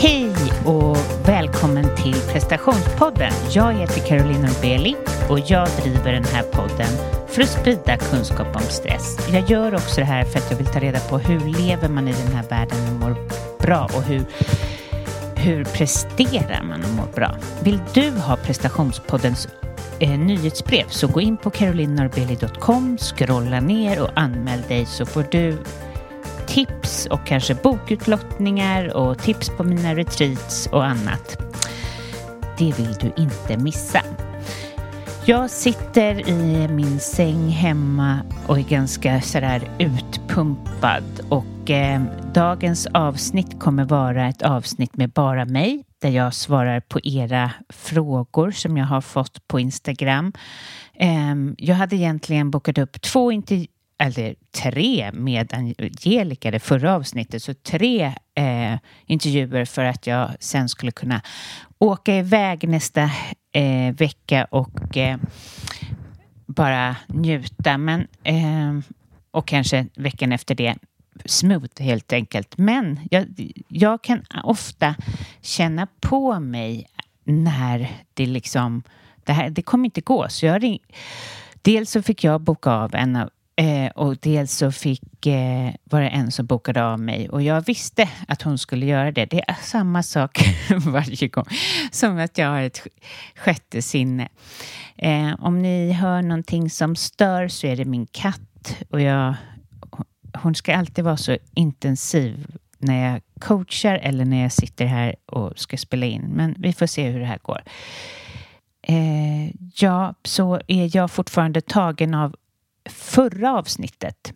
Hej 0.00 0.32
och 0.66 0.96
välkommen 1.28 1.96
till 1.96 2.14
prestationspodden. 2.14 3.32
Jag 3.50 3.72
heter 3.72 4.00
Caroline 4.00 4.42
Norbeli 4.42 4.96
och 5.28 5.38
jag 5.38 5.68
driver 5.82 6.12
den 6.12 6.24
här 6.24 6.42
podden 6.42 6.88
för 7.28 7.42
att 7.42 7.48
sprida 7.48 7.96
kunskap 7.96 8.56
om 8.56 8.62
stress. 8.62 9.28
Jag 9.32 9.50
gör 9.50 9.74
också 9.74 10.00
det 10.00 10.06
här 10.06 10.24
för 10.24 10.38
att 10.38 10.50
jag 10.50 10.58
vill 10.58 10.66
ta 10.66 10.80
reda 10.80 11.00
på 11.00 11.18
hur 11.18 11.40
lever 11.40 11.88
man 11.88 12.08
i 12.08 12.12
den 12.12 12.32
här 12.32 12.44
världen 12.48 12.78
och 12.88 13.00
mår 13.00 13.16
bra 13.58 13.84
och 13.84 14.02
hur 14.02 14.24
hur 15.36 15.64
presterar 15.64 16.62
man 16.62 16.84
och 16.84 16.90
mår 16.90 17.12
bra? 17.14 17.36
Vill 17.62 17.80
du 17.94 18.10
ha 18.10 18.36
prestationspoddens 18.36 19.48
eh, 19.98 20.18
nyhetsbrev 20.18 20.84
så 20.88 21.06
gå 21.06 21.20
in 21.20 21.36
på 21.36 21.50
carolinnorbeli.com, 21.50 22.98
scrolla 22.98 23.60
ner 23.60 24.02
och 24.02 24.10
anmäl 24.14 24.62
dig 24.68 24.86
så 24.86 25.06
får 25.06 25.24
du 25.30 25.58
tips 26.48 27.06
och 27.06 27.26
kanske 27.26 27.54
bokutlottningar 27.54 28.96
och 28.96 29.18
tips 29.18 29.48
på 29.48 29.64
mina 29.64 29.94
retreats 29.94 30.66
och 30.72 30.84
annat. 30.84 31.38
Det 32.58 32.78
vill 32.78 32.94
du 33.00 33.22
inte 33.22 33.56
missa. 33.56 34.00
Jag 35.24 35.50
sitter 35.50 36.28
i 36.28 36.68
min 36.68 37.00
säng 37.00 37.48
hemma 37.48 38.18
och 38.46 38.58
är 38.58 38.62
ganska 38.62 39.20
sådär 39.20 39.70
utpumpad 39.78 41.04
och 41.28 41.70
eh, 41.70 42.02
dagens 42.34 42.86
avsnitt 42.86 43.60
kommer 43.60 43.84
vara 43.84 44.28
ett 44.28 44.42
avsnitt 44.42 44.96
med 44.96 45.10
bara 45.10 45.44
mig 45.44 45.84
där 46.02 46.10
jag 46.10 46.34
svarar 46.34 46.80
på 46.80 47.00
era 47.02 47.50
frågor 47.68 48.50
som 48.50 48.76
jag 48.76 48.86
har 48.86 49.00
fått 49.00 49.48
på 49.48 49.60
Instagram. 49.60 50.32
Eh, 50.94 51.34
jag 51.58 51.74
hade 51.74 51.96
egentligen 51.96 52.50
bokat 52.50 52.78
upp 52.78 53.00
två 53.00 53.32
intervjuer 53.32 53.77
eller 53.98 54.34
tre 54.50 55.10
med 55.12 55.54
Angelica 55.54 56.50
det 56.50 56.58
förra 56.58 56.94
avsnittet, 56.94 57.42
så 57.42 57.54
tre 57.54 58.14
eh, 58.34 58.74
intervjuer 59.06 59.64
för 59.64 59.84
att 59.84 60.06
jag 60.06 60.30
sen 60.40 60.68
skulle 60.68 60.92
kunna 60.92 61.20
åka 61.78 62.16
iväg 62.16 62.68
nästa 62.68 63.10
eh, 63.52 63.94
vecka 63.94 64.44
och 64.44 64.96
eh, 64.96 65.18
bara 66.46 66.96
njuta. 67.06 67.78
Men, 67.78 68.06
eh, 68.22 68.78
och 69.30 69.48
kanske 69.48 69.86
veckan 69.94 70.32
efter 70.32 70.54
det 70.54 70.74
smooth 71.24 71.82
helt 71.82 72.12
enkelt. 72.12 72.58
Men 72.58 73.00
jag, 73.10 73.26
jag 73.68 74.02
kan 74.02 74.24
ofta 74.44 74.94
känna 75.40 75.86
på 76.00 76.40
mig 76.40 76.86
när 77.24 77.88
det 78.14 78.26
liksom, 78.26 78.82
det 79.24 79.32
här, 79.32 79.50
det 79.50 79.62
kommer 79.62 79.84
inte 79.84 80.00
gå. 80.00 80.26
Så 80.28 80.46
jag 80.46 80.62
ring, 80.62 80.80
dels 81.62 81.90
så 81.90 82.02
fick 82.02 82.24
jag 82.24 82.40
boka 82.40 82.70
av 82.70 82.94
en 82.94 83.16
av 83.16 83.30
Eh, 83.58 83.90
och 83.94 84.16
dels 84.16 84.52
så 84.52 84.72
fick, 84.72 85.26
eh, 85.26 85.72
var 85.84 86.00
det 86.00 86.08
en 86.08 86.32
som 86.32 86.46
bokade 86.46 86.84
av 86.84 87.00
mig 87.00 87.28
och 87.28 87.42
jag 87.42 87.66
visste 87.66 88.08
att 88.28 88.42
hon 88.42 88.58
skulle 88.58 88.86
göra 88.86 89.12
det. 89.12 89.26
Det 89.26 89.48
är 89.48 89.56
samma 89.62 90.02
sak 90.02 90.38
varje 90.86 91.28
gång 91.28 91.44
som 91.90 92.18
att 92.18 92.38
jag 92.38 92.48
har 92.48 92.62
ett 92.62 92.86
sjätte 93.36 93.82
sinne. 93.82 94.28
Eh, 94.96 95.34
om 95.38 95.62
ni 95.62 95.92
hör 95.92 96.22
någonting 96.22 96.70
som 96.70 96.96
stör 96.96 97.48
så 97.48 97.66
är 97.66 97.76
det 97.76 97.84
min 97.84 98.06
katt 98.06 98.76
och 98.90 99.00
jag, 99.00 99.34
hon 100.42 100.54
ska 100.54 100.76
alltid 100.76 101.04
vara 101.04 101.16
så 101.16 101.36
intensiv 101.54 102.46
när 102.78 103.12
jag 103.12 103.20
coachar 103.40 103.94
eller 103.94 104.24
när 104.24 104.42
jag 104.42 104.52
sitter 104.52 104.86
här 104.86 105.16
och 105.26 105.58
ska 105.58 105.76
spela 105.76 106.06
in. 106.06 106.22
Men 106.22 106.54
vi 106.58 106.72
får 106.72 106.86
se 106.86 107.10
hur 107.10 107.20
det 107.20 107.26
här 107.26 107.40
går. 107.42 107.62
Eh, 108.82 109.50
ja, 109.74 110.14
så 110.24 110.60
är 110.68 110.96
jag 110.96 111.10
fortfarande 111.10 111.60
tagen 111.60 112.14
av 112.14 112.34
förra 112.88 113.52
avsnittet. 113.52 114.32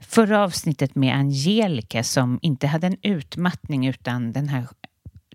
Förra 0.00 0.44
avsnittet 0.44 0.94
med 0.94 1.14
Angelica 1.14 2.02
som 2.02 2.38
inte 2.42 2.66
hade 2.66 2.86
en 2.86 2.96
utmattning 3.02 3.86
utan 3.86 4.32
den 4.32 4.48
här 4.48 4.66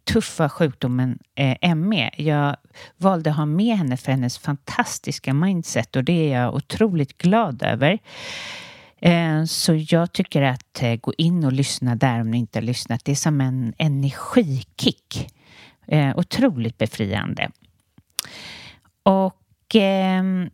tuffa 0.05 0.49
sjukdomen 0.49 1.19
eh, 1.35 1.75
ME. 1.75 2.11
Jag 2.17 2.55
valde 2.97 3.29
att 3.29 3.35
ha 3.35 3.45
med 3.45 3.77
henne 3.77 3.97
för 3.97 4.11
hennes 4.11 4.37
fantastiska 4.37 5.33
mindset 5.33 5.95
och 5.95 6.03
det 6.03 6.33
är 6.33 6.41
jag 6.41 6.55
otroligt 6.55 7.17
glad 7.17 7.63
över. 7.63 7.99
Eh, 9.01 9.43
så 9.43 9.85
jag 9.89 10.13
tycker 10.13 10.41
att 10.41 10.81
eh, 10.83 10.95
gå 10.95 11.13
in 11.17 11.43
och 11.43 11.53
lyssna 11.53 11.95
där 11.95 12.21
om 12.21 12.31
ni 12.31 12.37
inte 12.37 12.59
har 12.59 12.63
lyssnat. 12.63 13.05
Det 13.05 13.11
är 13.11 13.15
som 13.15 13.41
en 13.41 13.73
energikick. 13.77 15.29
Eh, 15.87 16.17
otroligt 16.17 16.77
befriande. 16.77 17.49
Och 19.03 19.75
ehm, 19.75 20.49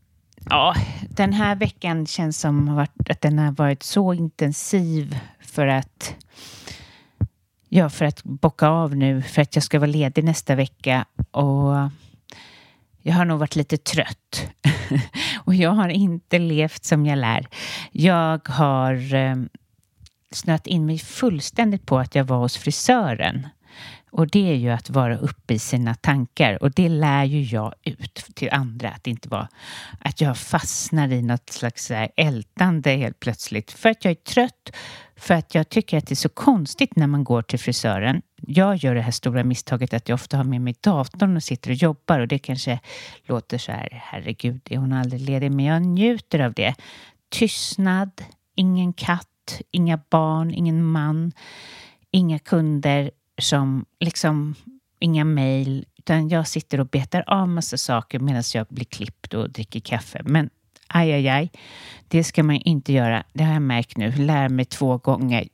Ja, 0.49 0.75
den 1.09 1.33
här 1.33 1.55
veckan 1.55 2.05
känns 2.05 2.39
som 2.39 2.77
att 2.77 3.21
den 3.21 3.39
har 3.39 3.51
varit 3.51 3.83
så 3.83 4.13
intensiv 4.13 5.19
för 5.39 5.67
att 5.67 6.15
Ja, 7.73 7.89
för 7.89 8.05
att 8.05 8.23
bocka 8.23 8.67
av 8.67 8.95
nu 8.95 9.21
för 9.21 9.41
att 9.41 9.55
jag 9.55 9.63
ska 9.63 9.79
vara 9.79 9.89
ledig 9.89 10.23
nästa 10.23 10.55
vecka. 10.55 11.05
Och 11.31 11.89
jag 13.01 13.13
har 13.13 13.25
nog 13.25 13.39
varit 13.39 13.55
lite 13.55 13.77
trött. 13.77 14.47
Och 15.45 15.55
jag 15.55 15.71
har 15.71 15.89
inte 15.89 16.39
levt 16.39 16.85
som 16.85 17.05
jag 17.05 17.17
lär. 17.17 17.47
Jag 17.91 18.47
har 18.47 19.13
eh, 19.13 19.35
snöat 20.31 20.67
in 20.67 20.85
mig 20.85 20.97
fullständigt 20.97 21.85
på 21.85 21.99
att 21.99 22.15
jag 22.15 22.23
var 22.23 22.37
hos 22.37 22.57
frisören. 22.57 23.47
Och 24.11 24.27
det 24.27 24.51
är 24.51 24.55
ju 24.55 24.69
att 24.69 24.89
vara 24.89 25.17
uppe 25.17 25.53
i 25.53 25.59
sina 25.59 25.95
tankar 25.95 26.63
och 26.63 26.71
det 26.71 26.89
lär 26.89 27.23
ju 27.23 27.41
jag 27.41 27.73
ut 27.83 28.25
till 28.35 28.49
andra 28.51 28.89
att 28.89 29.07
inte 29.07 29.29
vara 29.29 29.47
att 29.99 30.21
jag 30.21 30.37
fastnar 30.37 31.11
i 31.11 31.21
något 31.21 31.49
slags 31.49 31.91
eh, 31.91 32.09
ältande 32.15 32.89
helt 32.89 33.19
plötsligt 33.19 33.71
för 33.71 33.89
att 33.89 34.05
jag 34.05 34.11
är 34.11 34.15
trött, 34.15 34.75
för 35.15 35.33
att 35.33 35.55
jag 35.55 35.69
tycker 35.69 35.97
att 35.97 36.07
det 36.07 36.13
är 36.13 36.15
så 36.15 36.29
konstigt 36.29 36.95
när 36.95 37.07
man 37.07 37.23
går 37.23 37.41
till 37.41 37.59
frisören. 37.59 38.21
Jag 38.47 38.75
gör 38.75 38.95
det 38.95 39.01
här 39.01 39.11
stora 39.11 39.43
misstaget 39.43 39.93
att 39.93 40.09
jag 40.09 40.15
ofta 40.15 40.37
har 40.37 40.43
med 40.43 40.61
mig 40.61 40.75
datorn 40.81 41.35
och 41.35 41.43
sitter 41.43 41.69
och 41.69 41.75
jobbar 41.75 42.19
och 42.19 42.27
det 42.27 42.39
kanske 42.39 42.79
låter 43.23 43.57
så 43.57 43.71
här, 43.71 43.89
herregud, 43.91 44.61
är 44.69 44.77
hon 44.77 44.93
aldrig 44.93 45.21
ledig? 45.21 45.51
Men 45.51 45.65
jag 45.65 45.81
njuter 45.81 46.39
av 46.39 46.53
det. 46.53 46.75
Tystnad, 47.29 48.11
ingen 48.55 48.93
katt, 48.93 49.61
inga 49.71 49.99
barn, 50.09 50.53
ingen 50.53 50.83
man, 50.83 51.31
inga 52.11 52.39
kunder 52.39 53.11
som 53.41 53.85
liksom 53.99 54.55
inga 54.99 55.23
mejl, 55.23 55.85
utan 55.97 56.29
jag 56.29 56.47
sitter 56.47 56.79
och 56.79 56.87
betar 56.87 57.23
av 57.27 57.49
massa 57.49 57.77
saker 57.77 58.19
medan 58.19 58.43
jag 58.53 58.67
blir 58.69 58.85
klippt 58.85 59.33
och 59.33 59.49
dricker 59.49 59.79
kaffe. 59.79 60.21
Men 60.23 60.49
aj, 60.87 61.11
aj, 61.13 61.29
aj, 61.29 61.51
det 62.07 62.23
ska 62.23 62.43
man 62.43 62.55
inte 62.55 62.93
göra. 62.93 63.23
Det 63.33 63.43
har 63.43 63.53
jag 63.53 63.61
märkt 63.61 63.97
nu. 63.97 64.11
Lär 64.11 64.49
mig 64.49 64.65
två 64.65 64.97
gånger. 64.97 65.47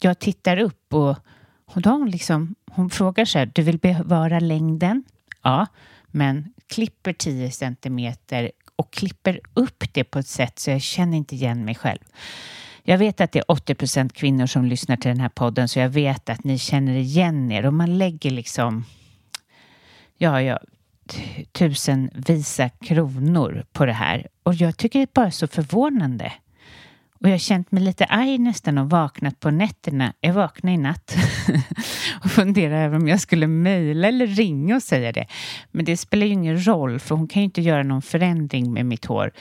Jag 0.00 0.18
tittar 0.18 0.56
upp 0.56 0.94
och, 0.94 1.16
och 1.64 1.82
då 1.82 1.90
hon 1.90 2.10
liksom, 2.10 2.54
hon 2.70 2.90
frågar 2.90 3.24
så 3.24 3.38
här, 3.38 3.50
du 3.54 3.62
vill 3.62 3.78
bevara 3.78 4.40
längden? 4.40 5.04
Ja, 5.42 5.66
men 6.06 6.52
klipper 6.66 7.12
10 7.12 7.50
centimeter 7.50 8.50
och 8.76 8.92
klipper 8.92 9.40
upp 9.54 9.84
det 9.92 10.04
på 10.04 10.18
ett 10.18 10.26
sätt 10.26 10.58
så 10.58 10.70
jag 10.70 10.82
känner 10.82 11.16
inte 11.16 11.34
igen 11.34 11.64
mig 11.64 11.74
själv. 11.74 12.00
Jag 12.86 12.98
vet 12.98 13.20
att 13.20 13.32
det 13.32 13.38
är 13.38 13.50
80 13.50 13.74
procent 13.74 14.12
kvinnor 14.12 14.46
som 14.46 14.64
lyssnar 14.64 14.96
till 14.96 15.08
den 15.08 15.20
här 15.20 15.28
podden 15.28 15.68
så 15.68 15.78
jag 15.78 15.88
vet 15.88 16.28
att 16.28 16.44
ni 16.44 16.58
känner 16.58 16.96
igen 16.96 17.52
er 17.52 17.66
och 17.66 17.74
man 17.74 17.98
lägger 17.98 18.30
liksom 18.30 18.84
ja, 20.18 20.42
ja, 20.42 20.58
tusen 21.52 22.10
visa 22.14 22.68
kronor 22.68 23.64
på 23.72 23.86
det 23.86 23.92
här 23.92 24.26
och 24.42 24.54
jag 24.54 24.76
tycker 24.76 24.98
det 24.98 25.04
är 25.04 25.14
bara 25.14 25.30
så 25.30 25.46
förvånande. 25.46 26.32
Och 27.20 27.28
jag 27.28 27.34
har 27.34 27.38
känt 27.38 27.72
mig 27.72 27.82
lite 27.82 28.04
arg 28.04 28.38
nästan 28.38 28.78
och 28.78 28.90
vaknat 28.90 29.40
på 29.40 29.50
nätterna. 29.50 30.12
Jag 30.20 30.34
vaknade 30.34 30.74
i 30.74 30.78
natt 30.78 31.16
och 32.24 32.30
funderade 32.30 32.80
över 32.80 32.96
om 32.96 33.08
jag 33.08 33.20
skulle 33.20 33.46
mejla 33.46 34.08
eller 34.08 34.26
ringa 34.26 34.76
och 34.76 34.82
säga 34.82 35.12
det. 35.12 35.26
Men 35.70 35.84
det 35.84 35.96
spelar 35.96 36.26
ju 36.26 36.32
ingen 36.32 36.66
roll 36.66 37.00
för 37.00 37.14
hon 37.14 37.28
kan 37.28 37.42
ju 37.42 37.44
inte 37.44 37.62
göra 37.62 37.82
någon 37.82 38.02
förändring 38.02 38.72
med 38.72 38.86
mitt 38.86 39.04
hår. 39.04 39.32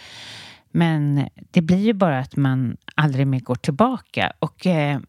Men 0.76 1.28
det 1.52 1.62
blir 1.62 1.86
ju 1.86 1.94
bara 1.94 2.20
att 2.20 2.36
man 2.36 2.78
aldrig 2.96 3.28
mer 3.28 3.40
går 3.40 3.56
tillbaka. 3.56 4.34
Och 4.40 4.68
eh, 4.68 5.00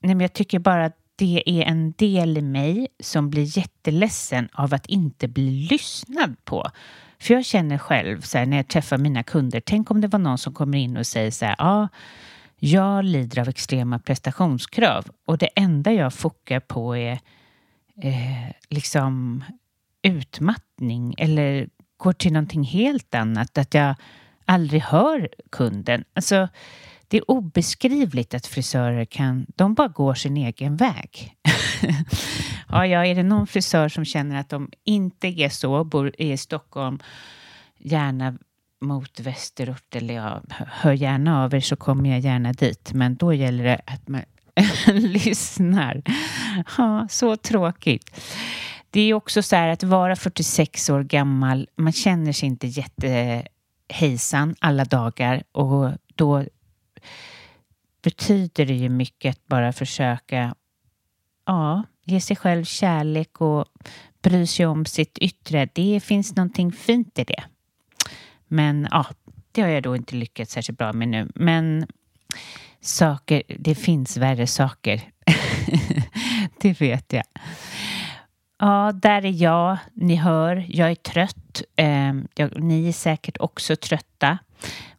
nej, 0.00 0.14
men 0.14 0.20
jag 0.20 0.32
tycker 0.32 0.58
bara 0.58 0.84
att 0.84 0.96
det 1.16 1.42
är 1.46 1.62
en 1.62 1.92
del 1.92 2.38
i 2.38 2.42
mig 2.42 2.88
som 3.00 3.30
blir 3.30 3.58
jätteledsen 3.58 4.48
av 4.52 4.74
att 4.74 4.86
inte 4.86 5.28
bli 5.28 5.50
lyssnad 5.70 6.36
på. 6.44 6.70
För 7.18 7.34
jag 7.34 7.44
känner 7.44 7.78
själv 7.78 8.20
så 8.20 8.38
här, 8.38 8.46
när 8.46 8.56
jag 8.56 8.68
träffar 8.68 8.98
mina 8.98 9.22
kunder, 9.22 9.60
tänk 9.60 9.90
om 9.90 10.00
det 10.00 10.08
var 10.08 10.18
någon 10.18 10.38
som 10.38 10.54
kommer 10.54 10.78
in 10.78 10.96
och 10.96 11.06
säger 11.06 11.30
så 11.30 11.44
här, 11.44 11.56
ja, 11.58 11.88
jag 12.56 13.04
lider 13.04 13.40
av 13.40 13.48
extrema 13.48 13.98
prestationskrav 13.98 15.06
och 15.26 15.38
det 15.38 15.48
enda 15.56 15.92
jag 15.92 16.14
fokar 16.14 16.60
på 16.60 16.96
är 16.96 17.12
eh, 18.02 18.52
liksom 18.68 19.44
utmattning 20.02 21.14
eller 21.18 21.68
går 21.96 22.12
till 22.12 22.32
någonting 22.32 22.64
helt 22.64 23.14
annat. 23.14 23.58
Att 23.58 23.74
jag 23.74 23.94
aldrig 24.50 24.82
hör 24.82 25.28
kunden. 25.50 26.04
Alltså, 26.14 26.48
det 27.08 27.16
är 27.16 27.30
obeskrivligt 27.30 28.34
att 28.34 28.46
frisörer 28.46 29.04
kan, 29.04 29.46
de 29.56 29.74
bara 29.74 29.88
går 29.88 30.14
sin 30.14 30.36
egen 30.36 30.76
väg. 30.76 31.36
ja, 32.68 32.86
ja, 32.86 33.06
är 33.06 33.14
det 33.14 33.22
någon 33.22 33.46
frisör 33.46 33.88
som 33.88 34.04
känner 34.04 34.40
att 34.40 34.48
de 34.48 34.70
inte 34.84 35.28
är 35.28 35.48
så, 35.48 35.84
bor 35.84 36.12
i 36.18 36.36
Stockholm, 36.36 36.98
gärna 37.78 38.38
mot 38.80 39.20
västerort 39.20 39.94
eller 39.94 40.14
ja, 40.14 40.42
hör 40.50 40.92
gärna 40.92 41.44
av 41.44 41.54
er 41.54 41.60
så 41.60 41.76
kommer 41.76 42.10
jag 42.10 42.20
gärna 42.20 42.52
dit. 42.52 42.92
Men 42.92 43.16
då 43.16 43.34
gäller 43.34 43.64
det 43.64 43.80
att 43.86 44.08
man 44.08 44.22
lyssnar. 44.86 46.02
Ja, 46.78 47.08
så 47.10 47.36
tråkigt. 47.36 48.20
Det 48.90 49.00
är 49.00 49.14
också 49.14 49.42
så 49.42 49.56
här 49.56 49.68
att 49.68 49.82
vara 49.82 50.16
46 50.16 50.90
år 50.90 51.02
gammal, 51.02 51.68
man 51.76 51.92
känner 51.92 52.32
sig 52.32 52.48
inte 52.48 52.66
jätte 52.66 53.44
hejsan 53.90 54.54
alla 54.58 54.84
dagar 54.84 55.42
och 55.52 55.90
då 56.14 56.44
betyder 58.02 58.66
det 58.66 58.74
ju 58.74 58.88
mycket 58.88 59.30
att 59.36 59.46
bara 59.46 59.72
försöka 59.72 60.54
ja, 61.46 61.82
ge 62.04 62.20
sig 62.20 62.36
själv 62.36 62.64
kärlek 62.64 63.40
och 63.40 63.64
bry 64.22 64.46
sig 64.46 64.66
om 64.66 64.84
sitt 64.84 65.18
yttre. 65.18 65.68
Det 65.74 66.00
finns 66.00 66.36
någonting 66.36 66.72
fint 66.72 67.18
i 67.18 67.24
det. 67.24 67.42
Men 68.48 68.88
ja, 68.90 69.06
det 69.52 69.62
har 69.62 69.68
jag 69.68 69.82
då 69.82 69.96
inte 69.96 70.16
lyckats 70.16 70.52
särskilt 70.52 70.78
bra 70.78 70.92
med 70.92 71.08
nu. 71.08 71.30
Men 71.34 71.86
saker, 72.80 73.42
det 73.58 73.74
finns 73.74 74.16
värre 74.16 74.46
saker. 74.46 75.02
det 76.60 76.80
vet 76.80 77.12
jag. 77.12 77.24
Ja, 78.60 78.92
där 78.94 79.24
är 79.24 79.42
jag. 79.42 79.78
Ni 79.94 80.14
hör, 80.14 80.66
jag 80.68 80.90
är 80.90 80.94
trött. 80.94 81.62
Eh, 81.76 82.14
jag, 82.34 82.62
ni 82.62 82.88
är 82.88 82.92
säkert 82.92 83.36
också 83.40 83.76
trötta. 83.76 84.38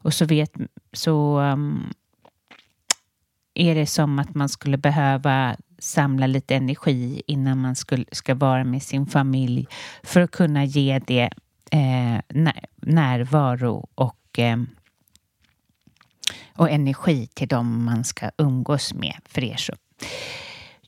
Och 0.02 0.14
så 0.14 0.26
vet 0.26 0.52
så 0.94 1.40
um, 1.40 1.94
är 3.54 3.76
det 3.76 3.86
som 3.86 4.20
att 4.20 4.36
man 4.36 4.50
skulle 4.50 4.78
behöva 4.78 5.56
samla 5.80 6.28
lite 6.28 6.56
energi 6.56 7.22
innan 7.28 7.58
man 7.58 7.76
skulle, 7.76 8.06
ska 8.12 8.36
vara 8.36 8.64
med 8.64 8.84
sin 8.84 9.06
familj 9.06 9.68
för 10.04 10.22
att 10.22 10.32
kunna 10.32 10.66
ge 10.66 11.00
det 11.00 11.30
eh, 11.72 12.20
närvaro 12.76 13.90
och, 13.96 14.40
eh, 14.40 14.58
och 16.56 16.70
energi 16.70 17.28
till 17.34 17.48
dem 17.48 17.86
man 17.86 18.04
ska 18.04 18.32
umgås 18.38 18.94
med. 18.94 19.16
För 19.26 19.44
er 19.44 19.58
så 19.58 19.74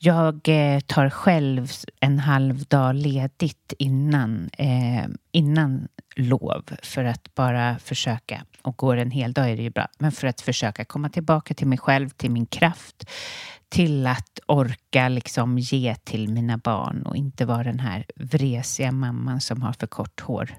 jag 0.06 0.50
eh, 0.50 0.80
tar 0.80 1.10
själv 1.10 1.72
en 2.00 2.20
halv 2.20 2.64
dag 2.64 2.96
ledigt 2.96 3.74
innan, 3.80 4.50
eh, 4.58 5.06
innan 5.32 5.88
lov 6.16 6.64
för 6.84 7.04
att 7.04 7.36
bara 7.36 7.80
försöka, 7.80 8.46
och 8.62 8.78
går 8.78 8.98
en 8.98 9.12
hel 9.12 9.34
dag 9.34 9.52
är 9.52 9.58
det 9.58 9.64
ju 9.64 9.70
bra, 9.70 9.88
men 10.00 10.12
för 10.12 10.28
att 10.28 10.42
försöka 10.42 10.86
komma 10.86 11.10
tillbaka 11.10 11.54
till 11.54 11.68
mig 11.68 11.78
själv, 11.78 12.10
till 12.10 12.32
min 12.32 12.46
kraft, 12.46 13.10
till 13.70 14.08
att 14.08 14.40
orka 14.48 15.10
liksom 15.10 15.58
ge 15.58 15.96
till 15.96 16.30
mina 16.30 16.58
barn 16.58 17.04
och 17.04 17.16
inte 17.16 17.46
vara 17.46 17.64
den 17.64 17.80
här 17.80 18.06
vresiga 18.16 18.92
mamman 18.92 19.42
som 19.42 19.62
har 19.62 19.74
för 19.74 19.88
kort 19.88 20.22
hår. 20.22 20.52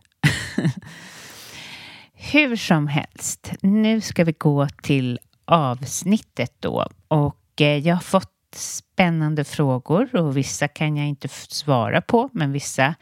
Hur 2.12 2.56
som 2.56 2.86
helst, 2.86 3.52
nu 3.62 4.00
ska 4.00 4.24
vi 4.24 4.32
gå 4.32 4.68
till 4.82 5.18
avsnittet 5.44 6.52
då. 6.60 6.88
Och 7.08 7.60
eh, 7.60 7.78
jag 7.78 7.94
har 7.94 8.02
fått 8.02 8.33
spännande 8.56 9.44
frågor 9.44 10.16
och 10.16 10.36
vissa 10.36 10.68
kan 10.68 10.96
jag 10.96 11.06
inte 11.06 11.28
svara 11.28 12.00
på, 12.00 12.28
men 12.32 12.52
vissa 12.52 12.94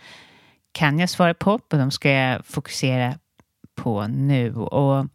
kan 0.73 0.99
jag 0.99 1.11
svara 1.11 1.35
på 1.35 1.52
och 1.52 1.78
de 1.78 1.90
ska 1.90 2.11
jag 2.11 2.47
fokusera 2.47 3.18
på 3.75 4.06
nu. 4.06 4.54
Och 4.54 5.06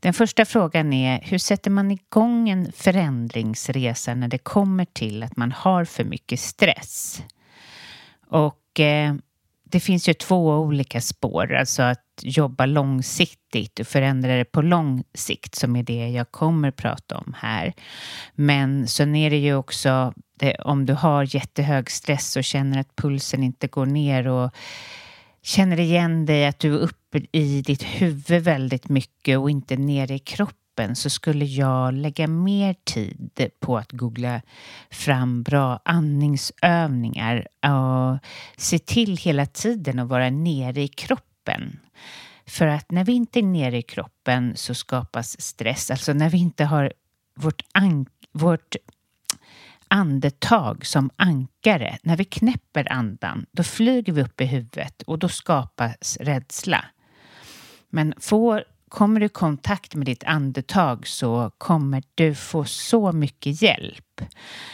den 0.00 0.14
första 0.14 0.44
frågan 0.44 0.92
är 0.92 1.20
hur 1.22 1.38
sätter 1.38 1.70
man 1.70 1.90
igång 1.90 2.48
en 2.48 2.72
förändringsresa 2.72 4.14
när 4.14 4.28
det 4.28 4.38
kommer 4.38 4.84
till 4.84 5.22
att 5.22 5.36
man 5.36 5.52
har 5.52 5.84
för 5.84 6.04
mycket 6.04 6.40
stress? 6.40 7.22
Och 8.26 8.80
eh, 8.80 9.14
det 9.70 9.80
finns 9.80 10.08
ju 10.08 10.14
två 10.14 10.54
olika 10.54 11.00
spår, 11.00 11.54
alltså 11.54 11.82
att 11.82 12.04
jobba 12.22 12.66
långsiktigt 12.66 13.80
och 13.80 13.86
förändra 13.86 14.36
det 14.36 14.44
på 14.44 14.62
lång 14.62 15.04
sikt 15.14 15.54
som 15.54 15.76
är 15.76 15.82
det 15.82 16.08
jag 16.08 16.30
kommer 16.30 16.70
prata 16.70 17.18
om 17.18 17.34
här. 17.38 17.72
Men 18.34 18.88
sen 18.88 19.16
är 19.16 19.30
det 19.30 19.36
ju 19.36 19.54
också 19.54 20.12
det, 20.38 20.54
om 20.54 20.86
du 20.86 20.92
har 20.92 21.34
jättehög 21.34 21.90
stress 21.90 22.36
och 22.36 22.44
känner 22.44 22.80
att 22.80 22.96
pulsen 22.96 23.42
inte 23.42 23.66
går 23.66 23.86
ner 23.86 24.28
och 24.28 24.54
känner 25.42 25.80
igen 25.80 26.26
dig 26.26 26.46
att 26.46 26.58
du 26.58 26.74
är 26.74 26.78
uppe 26.78 27.20
i 27.32 27.62
ditt 27.62 27.82
huvud 27.82 28.42
väldigt 28.42 28.88
mycket 28.88 29.38
och 29.38 29.50
inte 29.50 29.76
nere 29.76 30.14
i 30.14 30.18
kroppen 30.18 30.67
så 30.78 31.10
skulle 31.10 31.44
jag 31.44 31.94
lägga 31.94 32.26
mer 32.26 32.74
tid 32.84 33.50
på 33.60 33.78
att 33.78 33.92
googla 33.92 34.42
fram 34.90 35.42
bra 35.42 35.80
andningsövningar 35.84 37.46
och 37.68 38.18
se 38.56 38.78
till 38.78 39.16
hela 39.16 39.46
tiden 39.46 39.98
att 39.98 40.08
vara 40.08 40.30
nere 40.30 40.82
i 40.82 40.88
kroppen. 40.88 41.80
För 42.46 42.66
att 42.66 42.90
när 42.90 43.04
vi 43.04 43.12
inte 43.12 43.38
är 43.38 43.42
nere 43.42 43.78
i 43.78 43.82
kroppen 43.82 44.52
så 44.56 44.74
skapas 44.74 45.40
stress. 45.40 45.90
Alltså 45.90 46.12
när 46.12 46.30
vi 46.30 46.38
inte 46.38 46.64
har 46.64 46.92
vårt, 47.36 47.62
vårt 48.32 48.76
andetag 49.88 50.86
som 50.86 51.10
ankare. 51.16 51.98
När 52.02 52.16
vi 52.16 52.24
knäpper 52.24 52.92
andan, 52.92 53.46
då 53.52 53.62
flyger 53.62 54.12
vi 54.12 54.22
upp 54.22 54.40
i 54.40 54.44
huvudet 54.44 55.02
och 55.02 55.18
då 55.18 55.28
skapas 55.28 56.16
rädsla. 56.20 56.84
Men 57.90 58.14
får, 58.20 58.64
kommer 58.88 59.20
du 59.20 59.26
i 59.26 59.28
kontakt 59.28 59.94
med 59.94 60.06
ditt 60.06 60.24
andetag 60.24 61.06
så 61.06 61.50
kommer 61.58 62.02
du 62.14 62.34
få 62.34 62.64
så 62.64 63.12
mycket 63.12 63.62
hjälp. 63.62 64.20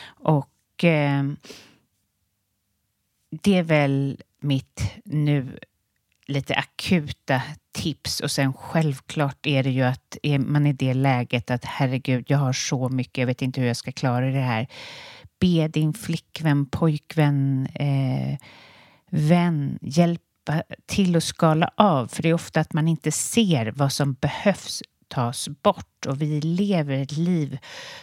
Och 0.06 0.84
eh, 0.84 1.24
det 3.42 3.58
är 3.58 3.62
väl 3.62 4.22
mitt 4.40 4.82
nu 5.04 5.58
lite 6.26 6.54
akuta 6.54 7.42
tips 7.72 8.20
och 8.20 8.30
sen 8.30 8.52
självklart 8.52 9.46
är 9.46 9.62
det 9.62 9.70
ju 9.70 9.82
att 9.82 10.16
är 10.22 10.38
man 10.38 10.66
i 10.66 10.72
det 10.72 10.94
läget 10.94 11.50
att 11.50 11.64
herregud, 11.64 12.24
jag 12.28 12.38
har 12.38 12.52
så 12.52 12.88
mycket, 12.88 13.18
jag 13.18 13.26
vet 13.26 13.42
inte 13.42 13.60
hur 13.60 13.68
jag 13.68 13.76
ska 13.76 13.92
klara 13.92 14.30
det 14.30 14.40
här. 14.40 14.66
Be 15.40 15.68
din 15.68 15.94
flickvän, 15.94 16.66
pojkvän, 16.66 17.68
eh, 17.74 18.38
vän 19.10 19.78
hjälpa 20.48 20.74
till 20.86 21.16
att 21.16 21.24
skala 21.24 21.70
av, 21.76 22.06
för 22.06 22.22
det 22.22 22.28
är 22.28 22.34
ofta 22.34 22.60
att 22.60 22.72
man 22.72 22.88
inte 22.88 23.12
ser 23.12 23.72
vad 23.76 23.92
som 23.92 24.14
behövs 24.14 24.82
tas 25.08 25.48
bort 25.48 26.06
och 26.06 26.22
vi 26.22 26.40
lever 26.40 27.02
ett 27.02 27.16
liv 27.16 27.58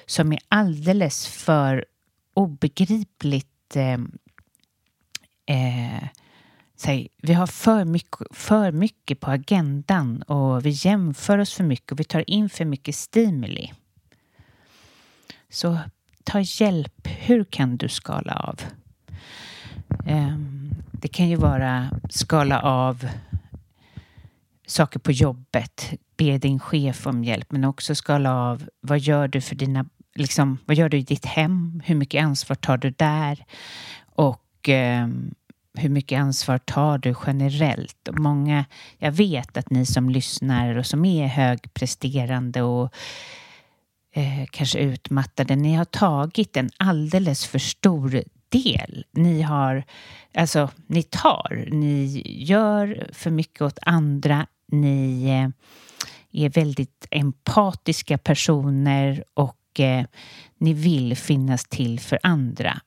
som 0.06 0.32
är 0.32 0.40
alldeles 0.48 1.28
för 1.28 1.86
obegripligt 2.34 3.76
eh, 3.76 4.00
eh, 5.46 6.08
Säg, 6.76 7.10
vi 7.18 7.34
har 7.34 7.48
för 7.48 7.86
mycket, 7.86 8.28
för 8.32 8.72
mycket 8.72 9.20
på 9.20 9.32
agendan 9.32 10.22
och 10.22 10.66
vi 10.66 10.70
jämför 10.70 11.38
oss 11.38 11.54
för 11.54 11.64
mycket 11.64 11.92
och 11.92 12.00
vi 12.00 12.04
tar 12.04 12.30
in 12.30 12.50
för 12.50 12.66
mycket 12.66 12.96
stimuli. 12.96 13.72
Så 15.50 15.80
ta 16.24 16.40
hjälp. 16.40 17.08
Hur 17.08 17.44
kan 17.44 17.78
du 17.78 17.90
skala 17.90 18.34
av? 18.34 18.62
Eh, 20.06 20.38
det 21.02 21.08
kan 21.08 21.30
ju 21.30 21.36
vara 21.36 21.90
skala 22.10 22.62
av 22.62 23.08
saker 24.68 25.00
på 25.00 25.12
jobbet, 25.12 25.94
be 26.18 26.38
din 26.38 26.60
chef 26.60 27.08
om 27.08 27.24
hjälp, 27.24 27.52
men 27.52 27.66
också 27.66 27.96
skala 27.96 28.36
av 28.36 28.64
vad 28.82 29.00
gör 29.00 29.28
du 29.28 29.42
för 29.42 29.56
dina, 29.56 29.86
liksom, 30.16 30.58
vad 30.66 30.78
gör 30.78 30.90
du 30.90 30.98
i 30.98 31.02
ditt 31.02 31.26
hem? 31.26 31.82
Hur 31.86 31.96
mycket 31.96 32.24
ansvar 32.24 32.56
tar 32.56 32.78
du 32.78 32.90
där? 32.90 33.46
Och 34.06 34.70
eh, 34.70 35.08
hur 35.78 35.90
mycket 35.90 36.20
ansvar 36.20 36.58
tar 36.58 36.98
du 36.98 37.16
generellt? 37.28 38.08
Och 38.08 38.20
många, 38.20 38.66
jag 38.98 39.12
vet 39.12 39.58
att 39.58 39.70
ni 39.70 39.86
som 39.86 40.10
lyssnar 40.10 40.78
och 40.78 40.86
som 40.86 41.06
är 41.06 41.28
högpresterande 41.28 42.62
och 42.62 42.94
eh, 44.14 44.46
kanske 44.52 44.80
utmattade, 44.80 45.56
ni 45.56 45.74
har 45.74 45.86
tagit 45.86 46.58
en 46.58 46.70
alldeles 46.78 47.46
för 47.46 47.60
stor 47.60 48.24
del. 48.52 49.06
Ni 49.12 49.42
har, 49.42 49.84
alltså 50.34 50.70
ni 50.88 51.04
tar, 51.04 51.68
ni 51.72 52.24
gör 52.26 53.10
för 53.14 53.30
mycket 53.30 53.62
åt 53.62 53.80
andra, 53.82 54.48
ni 54.68 55.30
eh, 55.30 56.46
är 56.46 56.50
väldigt 56.50 57.08
empatiska 57.12 58.18
personer 58.18 59.24
och 59.34 59.80
eh, 59.80 60.06
ni 60.58 60.74
vill 60.74 61.18
finnas 61.18 61.66
till 61.66 62.00
för 62.00 62.20
andra. 62.24 62.82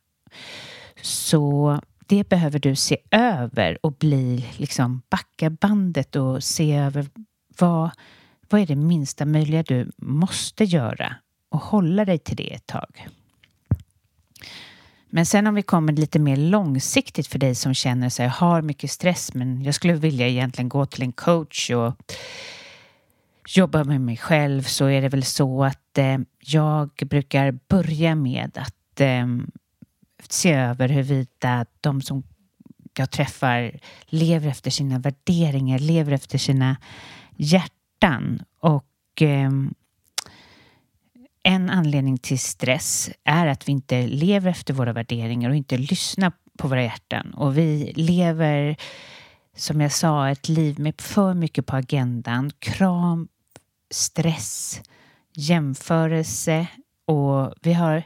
Så 1.02 1.80
det 2.06 2.28
behöver 2.28 2.58
du 2.58 2.76
se 2.76 2.96
över 3.10 3.86
och 3.86 3.92
bli 3.92 4.46
liksom 4.56 5.02
backa 5.10 5.50
bandet 5.50 6.16
och 6.16 6.44
se 6.44 6.72
över 6.72 7.06
vad, 7.58 7.90
vad 8.50 8.60
är 8.60 8.66
det 8.66 8.76
minsta 8.76 9.24
möjliga 9.24 9.62
du 9.62 9.90
måste 9.96 10.64
göra 10.64 11.16
och 11.48 11.60
hålla 11.60 12.04
dig 12.04 12.18
till 12.18 12.36
det 12.36 12.54
ett 12.54 12.66
tag. 12.66 13.08
Men 15.14 15.26
sen 15.26 15.46
om 15.46 15.54
vi 15.54 15.62
kommer 15.62 15.92
lite 15.92 16.18
mer 16.18 16.36
långsiktigt 16.36 17.26
för 17.26 17.38
dig 17.38 17.54
som 17.54 17.74
känner 17.74 18.08
sig 18.08 18.28
har 18.28 18.62
mycket 18.62 18.90
stress 18.90 19.34
men 19.34 19.62
jag 19.62 19.74
skulle 19.74 19.94
vilja 19.94 20.28
egentligen 20.28 20.68
gå 20.68 20.86
till 20.86 21.02
en 21.02 21.12
coach 21.12 21.70
och 21.70 21.94
jobba 23.48 23.84
med 23.84 24.00
mig 24.00 24.16
själv 24.16 24.62
så 24.62 24.86
är 24.86 25.02
det 25.02 25.08
väl 25.08 25.24
så 25.24 25.64
att 25.64 25.98
eh, 25.98 26.18
jag 26.38 26.90
brukar 27.04 27.58
börja 27.68 28.14
med 28.14 28.58
att 28.58 29.00
eh, 29.00 29.26
se 30.28 30.52
över 30.52 30.88
huruvida 30.88 31.66
de 31.80 32.02
som 32.02 32.22
jag 32.96 33.10
träffar 33.10 33.80
lever 34.06 34.48
efter 34.48 34.70
sina 34.70 34.98
värderingar, 34.98 35.78
lever 35.78 36.12
efter 36.12 36.38
sina 36.38 36.76
hjärtan. 37.36 38.42
Och 38.60 39.22
eh, 39.22 39.50
en 41.46 41.70
anledning 41.70 42.18
till 42.18 42.38
stress 42.38 43.10
är 43.24 43.46
att 43.46 43.68
vi 43.68 43.72
inte 43.72 44.06
lever 44.06 44.50
efter 44.50 44.74
våra 44.74 44.92
värderingar 44.92 45.50
och 45.50 45.56
inte 45.56 45.76
lyssnar 45.76 46.32
på 46.58 46.68
våra 46.68 46.82
hjärtan. 46.82 47.34
Och 47.34 47.58
vi 47.58 47.92
lever, 47.96 48.76
som 49.56 49.80
jag 49.80 49.92
sa, 49.92 50.30
ett 50.30 50.48
liv 50.48 50.80
med 50.80 51.00
för 51.00 51.34
mycket 51.34 51.66
på 51.66 51.76
agendan. 51.76 52.50
Kram, 52.58 53.28
stress, 53.90 54.80
jämförelse 55.34 56.66
och 57.06 57.54
vi 57.62 57.72
har 57.72 58.02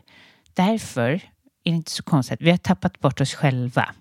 därför 0.55 1.11
är 1.65 1.71
det 1.71 1.77
inte 1.77 1.91
så 1.91 2.03
konstigt. 2.03 2.41
Vi 2.41 2.51
har 2.51 2.59
tappat 2.59 3.01
bort 3.01 3.21
oss 3.21 3.35
själva 3.35 3.95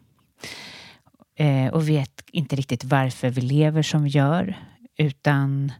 eh, 1.35 1.67
och 1.67 1.89
vet 1.89 2.23
inte 2.31 2.55
riktigt 2.55 2.83
varför 2.83 3.29
vi 3.29 3.41
lever 3.41 3.81
som 3.81 4.03
vi 4.03 4.09
gör 4.09 4.57
utan 4.97 5.71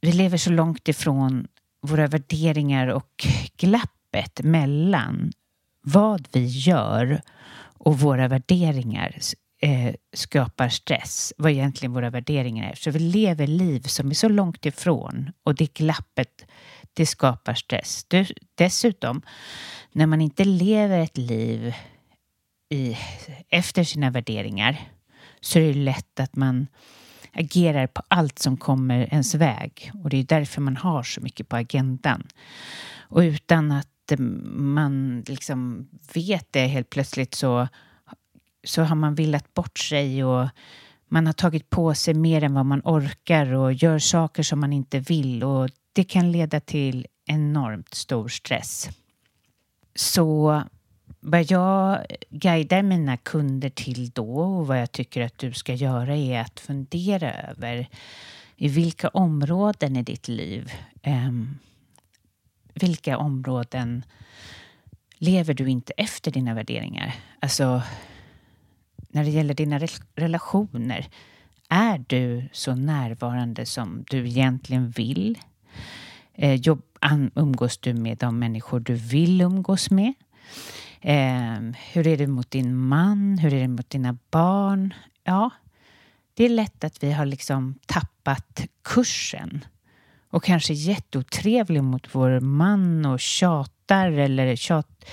vi 0.00 0.12
lever 0.12 0.36
så 0.36 0.50
långt 0.50 0.88
ifrån 0.88 1.48
våra 1.82 2.06
värderingar 2.06 2.86
och 2.86 3.26
glappet 3.56 4.42
mellan 4.42 5.32
vad 5.82 6.28
vi 6.32 6.46
gör 6.46 7.20
och 7.78 7.98
våra 7.98 8.28
värderingar 8.28 9.18
eh, 9.62 9.94
skapar 10.12 10.68
stress, 10.68 11.32
vad 11.36 11.52
egentligen 11.52 11.92
våra 11.92 12.10
värderingar 12.10 12.70
är. 12.70 12.74
Så 12.74 12.90
vi 12.90 12.98
lever 12.98 13.46
liv 13.46 13.80
som 13.80 14.10
är 14.10 14.14
så 14.14 14.28
långt 14.28 14.66
ifrån 14.66 15.32
och 15.42 15.54
det 15.54 15.74
glappet, 15.74 16.44
det 16.92 17.06
skapar 17.06 17.54
stress. 17.54 18.06
Dessutom 18.54 19.22
när 19.92 20.06
man 20.06 20.20
inte 20.20 20.44
lever 20.44 20.98
ett 20.98 21.18
liv 21.18 21.74
i, 22.70 22.96
efter 23.48 23.84
sina 23.84 24.10
värderingar 24.10 24.80
så 25.40 25.58
är 25.58 25.62
det 25.62 25.74
lätt 25.74 26.20
att 26.20 26.36
man 26.36 26.66
agerar 27.32 27.86
på 27.86 28.02
allt 28.08 28.38
som 28.38 28.56
kommer 28.56 28.98
ens 28.98 29.34
väg. 29.34 29.92
Och 30.02 30.10
det 30.10 30.16
är 30.16 30.24
därför 30.24 30.60
man 30.60 30.76
har 30.76 31.02
så 31.02 31.20
mycket 31.20 31.48
på 31.48 31.56
agendan. 31.56 32.26
Och 33.00 33.18
utan 33.18 33.72
att 33.72 34.12
eh, 34.12 34.18
man 34.18 35.24
liksom 35.26 35.88
vet 36.14 36.46
det 36.50 36.66
helt 36.66 36.90
plötsligt 36.90 37.34
så, 37.34 37.68
så 38.64 38.82
har 38.82 38.96
man 38.96 39.14
villat 39.14 39.54
bort 39.54 39.78
sig 39.78 40.24
och 40.24 40.48
man 41.08 41.26
har 41.26 41.32
tagit 41.32 41.70
på 41.70 41.94
sig 41.94 42.14
mer 42.14 42.44
än 42.44 42.54
vad 42.54 42.66
man 42.66 42.82
orkar 42.84 43.52
och 43.52 43.72
gör 43.72 43.98
saker 43.98 44.42
som 44.42 44.60
man 44.60 44.72
inte 44.72 44.98
vill 44.98 45.44
och 45.44 45.70
det 45.92 46.04
kan 46.04 46.32
leda 46.32 46.60
till 46.60 47.06
enormt 47.26 47.94
stor 47.94 48.28
stress. 48.28 48.88
Så 49.94 50.62
vad 51.24 51.50
jag 51.50 52.06
guidar 52.30 52.82
mina 52.82 53.16
kunder 53.16 53.70
till 53.70 54.10
då 54.10 54.40
och 54.40 54.66
vad 54.66 54.80
jag 54.80 54.92
tycker 54.92 55.20
att 55.20 55.38
du 55.38 55.52
ska 55.52 55.74
göra 55.74 56.16
är 56.16 56.40
att 56.40 56.60
fundera 56.60 57.32
över 57.32 57.88
i 58.56 58.68
vilka 58.68 59.08
områden 59.08 59.96
i 59.96 60.02
ditt 60.02 60.28
liv, 60.28 60.72
eh, 61.02 61.30
vilka 62.74 63.18
områden 63.18 64.04
lever 65.14 65.54
du 65.54 65.70
inte 65.70 65.92
efter 65.96 66.30
dina 66.30 66.54
värderingar? 66.54 67.14
Alltså, 67.40 67.82
när 69.08 69.24
det 69.24 69.30
gäller 69.30 69.54
dina 69.54 69.80
relationer, 70.14 71.06
är 71.68 72.04
du 72.06 72.48
så 72.52 72.74
närvarande 72.74 73.66
som 73.66 74.04
du 74.10 74.28
egentligen 74.28 74.90
vill? 74.90 75.38
Eh, 76.34 76.54
jobb, 76.54 76.82
umgås 77.34 77.78
du 77.78 77.94
med 77.94 78.18
de 78.18 78.38
människor 78.38 78.80
du 78.80 78.94
vill 78.94 79.40
umgås 79.40 79.90
med? 79.90 80.14
Eh, 81.02 81.60
hur 81.92 82.06
är 82.06 82.16
det 82.16 82.26
mot 82.26 82.50
din 82.50 82.76
man? 82.76 83.38
Hur 83.38 83.54
är 83.54 83.60
det 83.60 83.68
mot 83.68 83.90
dina 83.90 84.18
barn? 84.30 84.94
Ja, 85.24 85.50
det 86.34 86.44
är 86.44 86.48
lätt 86.48 86.84
att 86.84 87.02
vi 87.02 87.12
har 87.12 87.26
liksom 87.26 87.74
tappat 87.86 88.66
kursen 88.84 89.64
och 90.30 90.44
kanske 90.44 90.74
jätteotrevlig 90.74 91.82
mot 91.82 92.14
vår 92.14 92.40
man 92.40 93.06
och 93.06 93.20
tjatar 93.20 94.10
eller 94.10 94.56
tjat, 94.56 95.04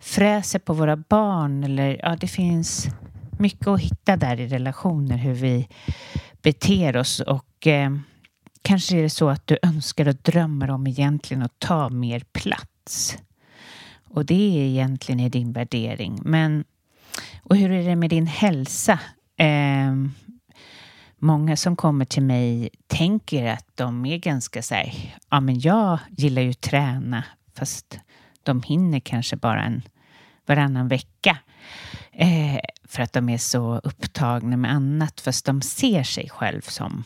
fräser 0.00 0.58
på 0.58 0.72
våra 0.72 0.96
barn. 0.96 1.64
Eller, 1.64 2.00
ja, 2.02 2.16
det 2.20 2.28
finns 2.28 2.86
mycket 3.38 3.66
att 3.66 3.80
hitta 3.80 4.16
där 4.16 4.40
i 4.40 4.46
relationer, 4.46 5.16
hur 5.16 5.34
vi 5.34 5.68
beter 6.42 6.96
oss. 6.96 7.20
och 7.20 7.66
eh, 7.66 7.96
Kanske 8.62 8.98
är 8.98 9.02
det 9.02 9.10
så 9.10 9.28
att 9.28 9.46
du 9.46 9.58
önskar 9.62 10.08
och 10.08 10.16
drömmer 10.16 10.70
om 10.70 10.86
egentligen 10.86 11.42
att 11.42 11.58
ta 11.58 11.88
mer 11.88 12.20
plats. 12.32 13.18
Och 14.14 14.26
det 14.26 14.58
är 14.58 14.64
egentligen 14.66 15.20
i 15.20 15.28
din 15.28 15.52
värdering. 15.52 16.20
Men, 16.24 16.64
och 17.42 17.56
hur 17.56 17.70
är 17.70 17.88
det 17.88 17.96
med 17.96 18.10
din 18.10 18.26
hälsa? 18.26 18.98
Eh, 19.36 19.94
många 21.18 21.56
som 21.56 21.76
kommer 21.76 22.04
till 22.04 22.22
mig 22.22 22.68
tänker 22.86 23.46
att 23.46 23.66
de 23.74 24.06
är 24.06 24.18
ganska 24.18 24.62
så 24.62 24.74
här, 24.74 24.92
ja 25.30 25.40
men 25.40 25.60
jag 25.60 25.98
gillar 26.10 26.42
ju 26.42 26.52
träna 26.52 27.24
fast 27.54 27.98
de 28.42 28.62
hinner 28.62 29.00
kanske 29.00 29.36
bara 29.36 29.64
en 29.64 29.82
varannan 30.46 30.88
vecka. 30.88 31.38
Eh, 32.12 32.60
för 32.84 33.02
att 33.02 33.12
de 33.12 33.28
är 33.28 33.38
så 33.38 33.78
upptagna 33.78 34.56
med 34.56 34.72
annat 34.72 35.20
fast 35.20 35.46
de 35.46 35.62
ser 35.62 36.02
sig 36.02 36.28
själv 36.28 36.60
som 36.60 37.04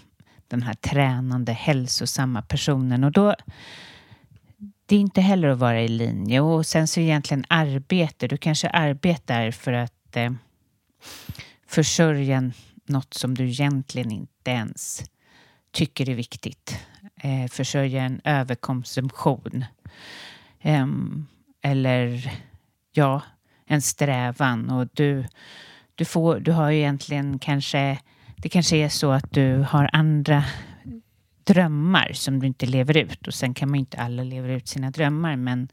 den 0.49 0.63
här 0.63 0.75
tränande, 0.75 1.53
hälsosamma 1.53 2.43
personen. 2.43 3.05
Och 3.05 3.13
då, 3.13 3.35
det 4.89 4.97
är 4.97 5.01
inte 5.01 5.21
heller 5.21 5.49
att 5.49 5.59
vara 5.59 5.83
i 5.83 5.89
linje. 5.89 6.41
Och 6.41 6.67
sen 6.67 6.89
så 6.89 7.01
egentligen 7.01 7.45
arbete. 7.49 8.29
Du 8.29 8.37
kanske 8.37 8.69
arbetar 8.69 9.51
för 9.51 9.73
att 9.73 10.17
eh, 10.17 10.33
försörja 11.67 12.51
något 12.87 13.15
som 13.15 13.35
du 13.35 13.49
egentligen 13.49 14.11
inte 14.11 14.51
ens 14.51 15.03
tycker 15.73 16.11
är 16.11 16.15
viktigt. 16.15 16.79
Eh, 17.17 17.51
försörja 17.51 18.03
en 18.03 18.21
överkonsumtion. 18.25 19.65
Eh, 20.61 20.87
eller 21.63 22.33
ja, 22.93 23.23
en 23.67 23.83
strävan 23.83 24.71
och 24.71 24.89
du, 24.93 25.25
du, 25.95 26.05
får, 26.05 26.41
du 26.41 26.53
har 26.53 26.71
ju 26.71 26.79
egentligen 26.79 27.39
kanske, 27.39 27.99
det 28.37 28.49
kanske 28.49 28.77
är 28.77 28.89
så 28.89 29.11
att 29.11 29.33
du 29.33 29.67
har 29.71 29.91
andra 29.93 30.45
drömmar 31.49 32.13
som 32.13 32.41
du 32.41 32.47
inte 32.47 32.67
lever 32.67 32.97
ut 32.97 33.27
och 33.27 33.35
sen 33.35 33.55
kan 33.55 33.69
man 33.69 33.79
ju 33.79 33.81
inte 33.81 33.99
alla 33.99 34.23
leva 34.23 34.49
ut 34.49 34.69
sina 34.69 34.91
drömmar 34.91 35.37
men 35.37 35.69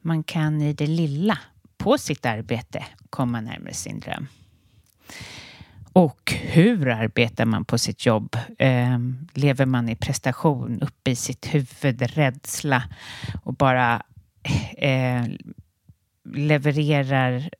man 0.00 0.22
kan 0.22 0.62
i 0.62 0.72
det 0.72 0.86
lilla 0.86 1.38
på 1.78 1.98
sitt 1.98 2.26
arbete 2.26 2.84
komma 3.10 3.40
närmare 3.40 3.74
sin 3.74 4.00
dröm. 4.00 4.26
Och 5.92 6.32
hur 6.42 6.88
arbetar 6.88 7.44
man 7.44 7.64
på 7.64 7.78
sitt 7.78 8.06
jobb? 8.06 8.36
Eh, 8.58 8.98
lever 9.34 9.66
man 9.66 9.88
i 9.88 9.96
prestation, 9.96 10.82
uppe 10.82 11.10
i 11.10 11.16
sitt 11.16 11.54
huvud, 11.54 12.02
rädsla 12.02 12.82
och 13.42 13.54
bara 13.54 14.02
eh, 14.76 15.24
levererar 16.24 17.50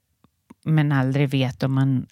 men 0.65 0.93
aldrig 0.93 1.29
vet 1.29 1.63
om 1.63 1.75
man 1.75 2.07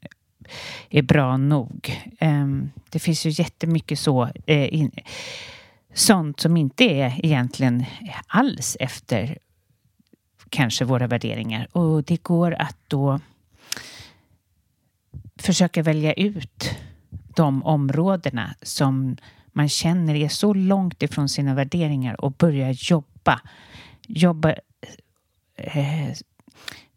är 0.90 1.02
bra 1.02 1.37
nog. 1.37 2.02
Ehm, 2.19 2.71
det 2.90 2.99
finns 2.99 3.26
ju 3.26 3.30
jättemycket 3.30 3.99
så, 3.99 4.28
eh, 4.47 4.88
sånt 5.95 6.40
som 6.40 6.57
inte 6.57 6.85
är 6.85 7.21
egentligen 7.26 7.85
alls 8.26 8.76
efter 8.80 9.38
kanske 10.50 10.85
våra 10.85 11.07
värderingar 11.07 11.69
och 11.73 12.04
det 12.04 12.23
går 12.23 12.54
att 12.54 12.76
då 12.88 13.21
försöka 15.37 15.83
välja 15.83 16.12
ut 16.12 16.71
de 17.37 17.64
områdena 17.64 18.54
som 18.62 19.16
man 19.52 19.69
känner 19.69 20.14
är 20.14 20.28
så 20.28 20.54
långt 20.54 21.02
ifrån 21.02 21.28
sina 21.28 21.54
värderingar 21.54 22.21
och 22.21 22.33
börja 22.33 22.71
jobba. 22.71 23.40
Jobba 24.07 24.54
eh, 25.57 26.12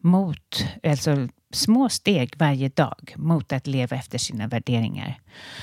mot, 0.04 0.66
alltså 0.84 1.28
små 1.52 1.90
steg 1.90 2.34
varje 2.38 2.70
dag 2.70 3.14
mot 3.16 3.54
att 3.54 3.68
leva 3.68 3.96
efter 3.96 4.18
sina 4.18 4.48
värderingar. 4.48 5.20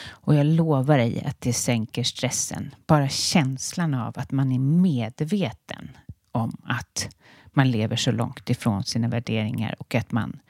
Och 0.08 0.34
jag 0.34 0.46
lovar 0.46 0.98
dig 0.98 1.24
att 1.26 1.40
det 1.40 1.52
sänker 1.52 2.02
stressen. 2.02 2.74
Bara 2.86 3.08
känslan 3.08 3.94
av 3.94 4.14
att 4.16 4.32
man 4.32 4.52
är 4.52 4.58
medveten 4.58 5.90
om 6.32 6.56
att 6.64 7.08
man 7.52 7.70
lever 7.70 7.96
så 7.96 8.12
långt 8.12 8.50
ifrån 8.50 8.84
sina 8.84 9.08
värderingar 9.08 9.74
och 9.78 9.94
att 9.94 10.12
man 10.12 10.40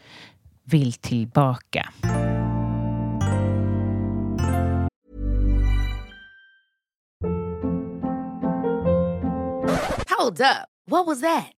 vill 0.64 0.92
tillbaka. 0.92 1.92
Hold 10.18 10.40
up. 10.40 10.68
What 10.86 11.06
was 11.06 11.20
that? 11.20 11.59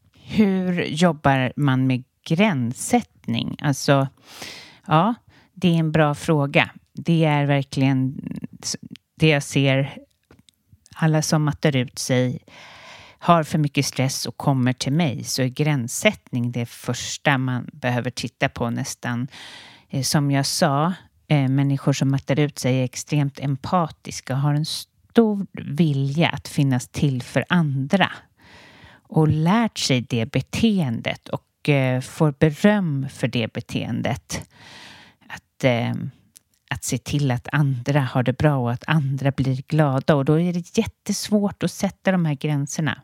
hur 0.31 0.83
jobbar 0.83 1.53
man 1.55 1.87
med 1.87 2.03
gränssättning? 2.27 3.55
Alltså, 3.61 4.07
ja, 4.87 5.13
det 5.53 5.67
är 5.67 5.79
en 5.79 5.91
bra 5.91 6.15
fråga. 6.15 6.69
Det 6.93 7.25
är 7.25 7.45
verkligen 7.45 8.21
det 9.15 9.27
jag 9.27 9.43
ser. 9.43 9.97
Alla 10.95 11.21
som 11.21 11.43
mattar 11.43 11.75
ut 11.75 11.99
sig 11.99 12.39
har 13.19 13.43
för 13.43 13.57
mycket 13.57 13.85
stress 13.85 14.25
och 14.25 14.37
kommer 14.37 14.73
till 14.73 14.93
mig 14.93 15.23
så 15.23 15.41
är 15.41 15.47
gränssättning 15.47 16.51
det 16.51 16.65
första 16.65 17.37
man 17.37 17.69
behöver 17.73 18.11
titta 18.11 18.49
på 18.49 18.69
nästan. 18.69 19.27
Eh, 19.89 20.01
som 20.01 20.31
jag 20.31 20.45
sa, 20.45 20.93
eh, 21.27 21.47
människor 21.47 21.93
som 21.93 22.11
mattar 22.11 22.39
ut 22.39 22.59
sig 22.59 22.79
är 22.79 22.83
extremt 22.83 23.39
empatiska 23.39 24.33
och 24.33 24.39
har 24.39 24.53
en 24.53 24.65
stor 24.65 25.47
vilja 25.53 26.29
att 26.29 26.47
finnas 26.47 26.87
till 26.87 27.21
för 27.21 27.45
andra 27.49 28.11
och 29.11 29.27
lärt 29.27 29.77
sig 29.77 30.01
det 30.01 30.25
beteendet 30.25 31.29
och 31.29 31.69
eh, 31.69 32.01
får 32.01 32.33
beröm 32.39 33.07
för 33.09 33.27
det 33.27 33.53
beteendet. 33.53 34.49
Att, 35.27 35.63
eh, 35.63 35.93
att 36.69 36.83
se 36.83 36.97
till 36.97 37.31
att 37.31 37.47
andra 37.51 38.01
har 38.01 38.23
det 38.23 38.37
bra 38.37 38.55
och 38.55 38.71
att 38.71 38.83
andra 38.87 39.31
blir 39.31 39.61
glada 39.67 40.15
och 40.15 40.25
då 40.25 40.39
är 40.39 40.53
det 40.53 40.77
jättesvårt 40.77 41.63
att 41.63 41.71
sätta 41.71 42.11
de 42.11 42.25
här 42.25 42.33
gränserna. 42.33 43.01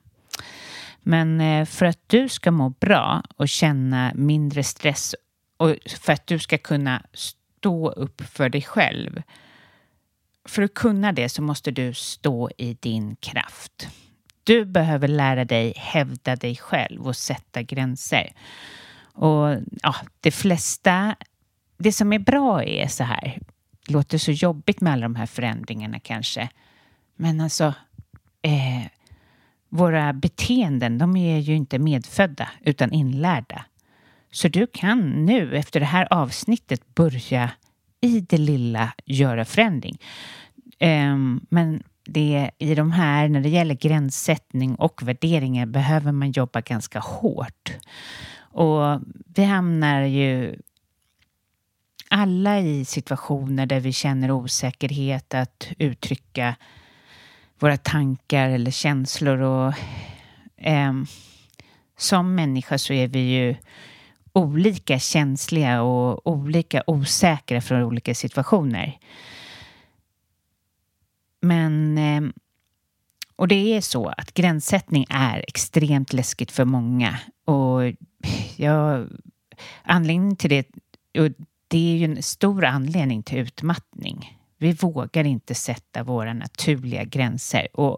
Men 1.00 1.41
eh, 1.41 1.65
för 1.65 1.86
att 1.86 2.00
du 2.08 2.30
ska 2.30 2.52
må 2.52 2.70
bra 2.70 3.24
och 3.38 3.50
känna 3.50 4.12
mindre 4.15 4.63
stress 4.63 5.15
och 5.58 5.76
för 6.00 6.13
att 6.13 6.28
du 6.28 6.39
ska 6.39 6.58
kunna 6.58 7.04
stå 7.13 7.89
upp 7.89 8.22
för 8.22 8.50
dig 8.50 8.62
själv. 8.62 9.22
För 10.46 10.62
att 10.62 10.74
kunna 10.74 11.12
det 11.12 11.30
så 11.30 11.41
måste 11.41 11.72
du 11.72 11.93
stå 11.93 12.50
i 12.58 12.74
din 12.74 13.15
kraft. 13.15 13.89
Du 14.47 14.65
behöver 14.65 15.07
lära 15.07 15.45
dig 15.45 15.73
hävda 15.75 16.36
dig 16.36 16.55
själv 16.55 17.07
och 17.07 17.15
sätta 17.15 17.62
gränser. 17.62 18.31
Och 19.13 19.57
ja, 19.81 19.95
det 20.19 20.31
flesta, 20.31 21.15
det 21.77 21.91
som 21.91 22.13
är 22.13 22.19
bra 22.19 22.63
är 22.63 22.88
så 22.88 23.03
här, 23.03 23.39
det 23.88 23.93
låter 23.93 24.17
så 24.17 24.31
jobbigt 24.31 24.81
med 24.81 24.93
alla 24.93 25.01
de 25.01 25.15
här 25.15 25.25
förändringarna 25.25 25.99
kanske, 25.99 26.49
men 27.15 27.41
alltså 27.41 27.73
eh, 28.41 28.88
våra 29.69 30.13
beteenden, 30.13 30.97
de 30.97 31.15
är 31.15 31.39
ju 31.39 31.55
inte 31.55 31.79
medfödda 31.79 32.49
utan 32.62 32.93
inlärda. 32.93 33.65
Så 34.31 34.47
du 34.47 34.67
kan 34.67 35.25
nu 35.25 35.57
efter 35.57 35.79
det 35.79 35.86
här 35.86 36.07
avsnittet 36.13 36.95
börja 36.95 37.51
i 38.01 38.19
det 38.19 38.38
lilla 38.38 38.93
göra 39.05 39.45
förändring. 39.45 39.97
Um, 40.79 41.45
men 41.49 41.83
det, 42.08 42.52
i 42.58 42.76
de 42.76 42.91
här, 42.91 43.30
när 43.30 43.41
det 43.41 43.50
gäller 43.50 43.76
gränssättning 43.76 44.76
och 44.76 45.04
värderingar, 45.04 45.65
behöver 45.65 46.12
man 46.12 46.32
jobba 46.32 46.62
ganska 46.62 47.00
hårt. 47.00 47.78
Och 48.39 49.02
vi 49.36 49.43
hamnar 49.43 50.02
ju 50.02 50.60
alla 52.10 52.60
i 52.60 52.86
situationer 52.86 53.65
där 53.65 53.80
vi 53.80 53.93
känner 53.93 54.32
osäkerhet 54.32 55.34
att 55.34 55.67
uttrycka 55.78 56.56
våra 57.60 57.78
tankar 57.78 58.50
eller 58.50 58.72
känslor. 58.72 59.41
Och, 59.41 59.74
eh, 60.58 60.93
som 61.98 62.36
människa 62.36 62.78
så 62.78 62.93
är 62.93 63.08
vi 63.08 63.20
ju 63.20 63.56
olika 64.34 65.00
känsliga 65.00 65.82
och 65.82 66.28
olika 66.28 66.84
osäkra 66.88 67.62
för 67.62 67.84
olika 67.84 68.15
situationer. 68.15 68.98
Men 71.41 71.97
eh, 71.97 72.32
och 73.38 73.47
det 73.47 73.76
är 73.76 73.82
så 73.82 74.08
att 74.08 74.34
gränssättning 74.34 75.06
är 75.10 75.45
extremt 75.47 76.13
läskigt 76.13 76.52
för 76.52 76.65
många. 76.65 77.19
Och 77.45 77.82
jag, 78.56 79.08
anledningen 79.84 80.36
till 80.36 80.50
det, 80.50 80.67
och 81.19 81.32
det 81.67 81.93
är 81.93 81.97
ju 81.97 82.06
en 82.06 82.23
stor 82.23 82.65
anledning 82.65 83.23
till 83.23 83.38
utmattning. 83.38 84.39
Vi 84.58 84.73
vågar 84.73 85.23
inte 85.23 85.56
sätta 85.56 86.04
våra 86.04 86.34
naturliga 86.34 87.04
gränser. 87.04 87.67
Och 87.73 87.97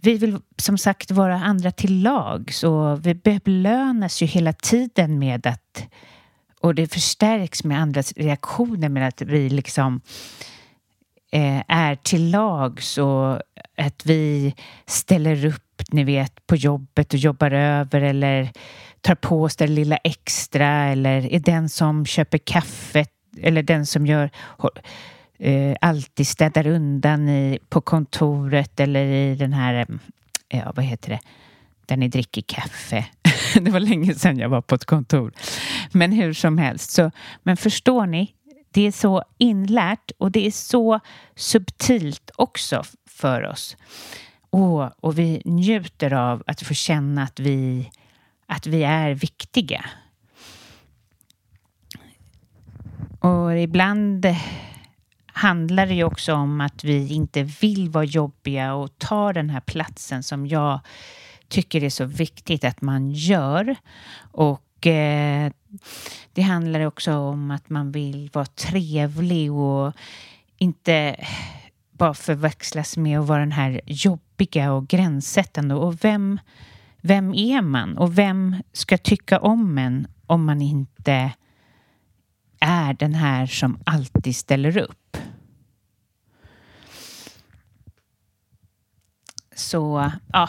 vi 0.00 0.18
vill 0.18 0.38
som 0.56 0.78
sagt 0.78 1.10
vara 1.10 1.34
andra 1.36 1.70
till 1.70 2.02
lag, 2.02 2.50
så 2.52 2.94
vi 2.94 3.14
belönas 3.14 4.22
ju 4.22 4.26
hela 4.26 4.52
tiden 4.52 5.18
med 5.18 5.46
att 5.46 5.88
och 6.60 6.74
det 6.74 6.92
förstärks 6.92 7.64
med 7.64 7.80
andras 7.80 8.12
reaktioner 8.12 8.88
med 8.88 9.08
att 9.08 9.22
vi 9.22 9.48
liksom 9.50 9.94
eh, 9.94 10.53
Eh, 11.34 11.62
är 11.68 11.94
till 11.94 12.30
lags 12.30 12.98
och 12.98 13.32
att 13.76 14.06
vi 14.06 14.54
ställer 14.86 15.46
upp, 15.46 15.82
ni 15.90 16.04
vet, 16.04 16.46
på 16.46 16.56
jobbet 16.56 17.12
och 17.12 17.18
jobbar 17.18 17.50
över 17.50 18.00
eller 18.00 18.50
tar 19.00 19.14
på 19.14 19.42
oss 19.42 19.56
det 19.56 19.66
lilla 19.66 19.96
extra 19.96 20.68
eller 20.68 21.32
är 21.32 21.38
den 21.38 21.68
som 21.68 22.06
köper 22.06 22.38
kaffet 22.38 23.10
eller 23.40 23.62
den 23.62 23.86
som 23.86 24.06
gör 24.06 24.30
eh, 25.38 25.76
alltid 25.80 26.26
städar 26.26 26.66
undan 26.66 27.28
i, 27.28 27.58
på 27.68 27.80
kontoret 27.80 28.80
eller 28.80 29.04
i 29.04 29.34
den 29.34 29.52
här, 29.52 29.74
eh, 30.48 30.58
ja 30.58 30.72
vad 30.76 30.84
heter 30.84 31.10
det, 31.10 31.20
där 31.86 31.96
ni 31.96 32.08
dricker 32.08 32.42
kaffe. 32.42 33.06
det 33.60 33.70
var 33.70 33.80
länge 33.80 34.14
sedan 34.14 34.38
jag 34.38 34.48
var 34.48 34.60
på 34.60 34.74
ett 34.74 34.84
kontor. 34.84 35.32
Men 35.92 36.12
hur 36.12 36.32
som 36.32 36.58
helst, 36.58 36.90
så, 36.90 37.10
men 37.42 37.56
förstår 37.56 38.06
ni, 38.06 38.34
det 38.74 38.86
är 38.86 38.92
så 38.92 39.22
inlärt 39.38 40.10
och 40.18 40.30
det 40.30 40.46
är 40.46 40.50
så 40.50 41.00
subtilt 41.34 42.30
också 42.36 42.82
för 43.06 43.42
oss. 43.42 43.76
Och, 44.50 45.04
och 45.04 45.18
vi 45.18 45.42
njuter 45.44 46.12
av 46.12 46.42
att 46.46 46.62
få 46.62 46.74
känna 46.74 47.22
att 47.22 47.40
vi, 47.40 47.90
att 48.46 48.66
vi 48.66 48.82
är 48.82 49.14
viktiga. 49.14 49.84
Och 53.20 53.58
ibland 53.58 54.26
handlar 55.26 55.86
det 55.86 55.94
ju 55.94 56.04
också 56.04 56.34
om 56.34 56.60
att 56.60 56.84
vi 56.84 57.12
inte 57.12 57.42
vill 57.42 57.88
vara 57.88 58.04
jobbiga 58.04 58.74
och 58.74 58.98
ta 58.98 59.32
den 59.32 59.50
här 59.50 59.60
platsen 59.60 60.22
som 60.22 60.46
jag 60.46 60.80
tycker 61.48 61.84
är 61.84 61.90
så 61.90 62.04
viktigt 62.04 62.64
att 62.64 62.82
man 62.82 63.10
gör. 63.10 63.76
Och 64.32 64.63
eh, 64.86 65.52
det 66.32 66.42
handlar 66.42 66.80
också 66.80 67.14
om 67.14 67.50
att 67.50 67.70
man 67.70 67.92
vill 67.92 68.30
vara 68.32 68.46
trevlig 68.46 69.52
och 69.52 69.92
inte 70.58 71.16
bara 71.90 72.14
förväxlas 72.14 72.96
med 72.96 73.20
att 73.20 73.26
vara 73.26 73.40
den 73.40 73.52
här 73.52 73.80
jobbiga 73.86 74.72
och 74.72 74.88
gränssättande. 74.88 75.74
Och 75.74 76.04
vem, 76.04 76.40
vem 77.00 77.34
är 77.34 77.62
man? 77.62 77.98
Och 77.98 78.18
vem 78.18 78.56
ska 78.72 78.98
tycka 78.98 79.38
om 79.38 79.78
en 79.78 80.06
om 80.26 80.44
man 80.44 80.62
inte 80.62 81.32
är 82.60 82.94
den 82.94 83.14
här 83.14 83.46
som 83.46 83.78
alltid 83.84 84.36
ställer 84.36 84.78
upp? 84.78 85.16
Så 89.56 90.12
ja, 90.32 90.48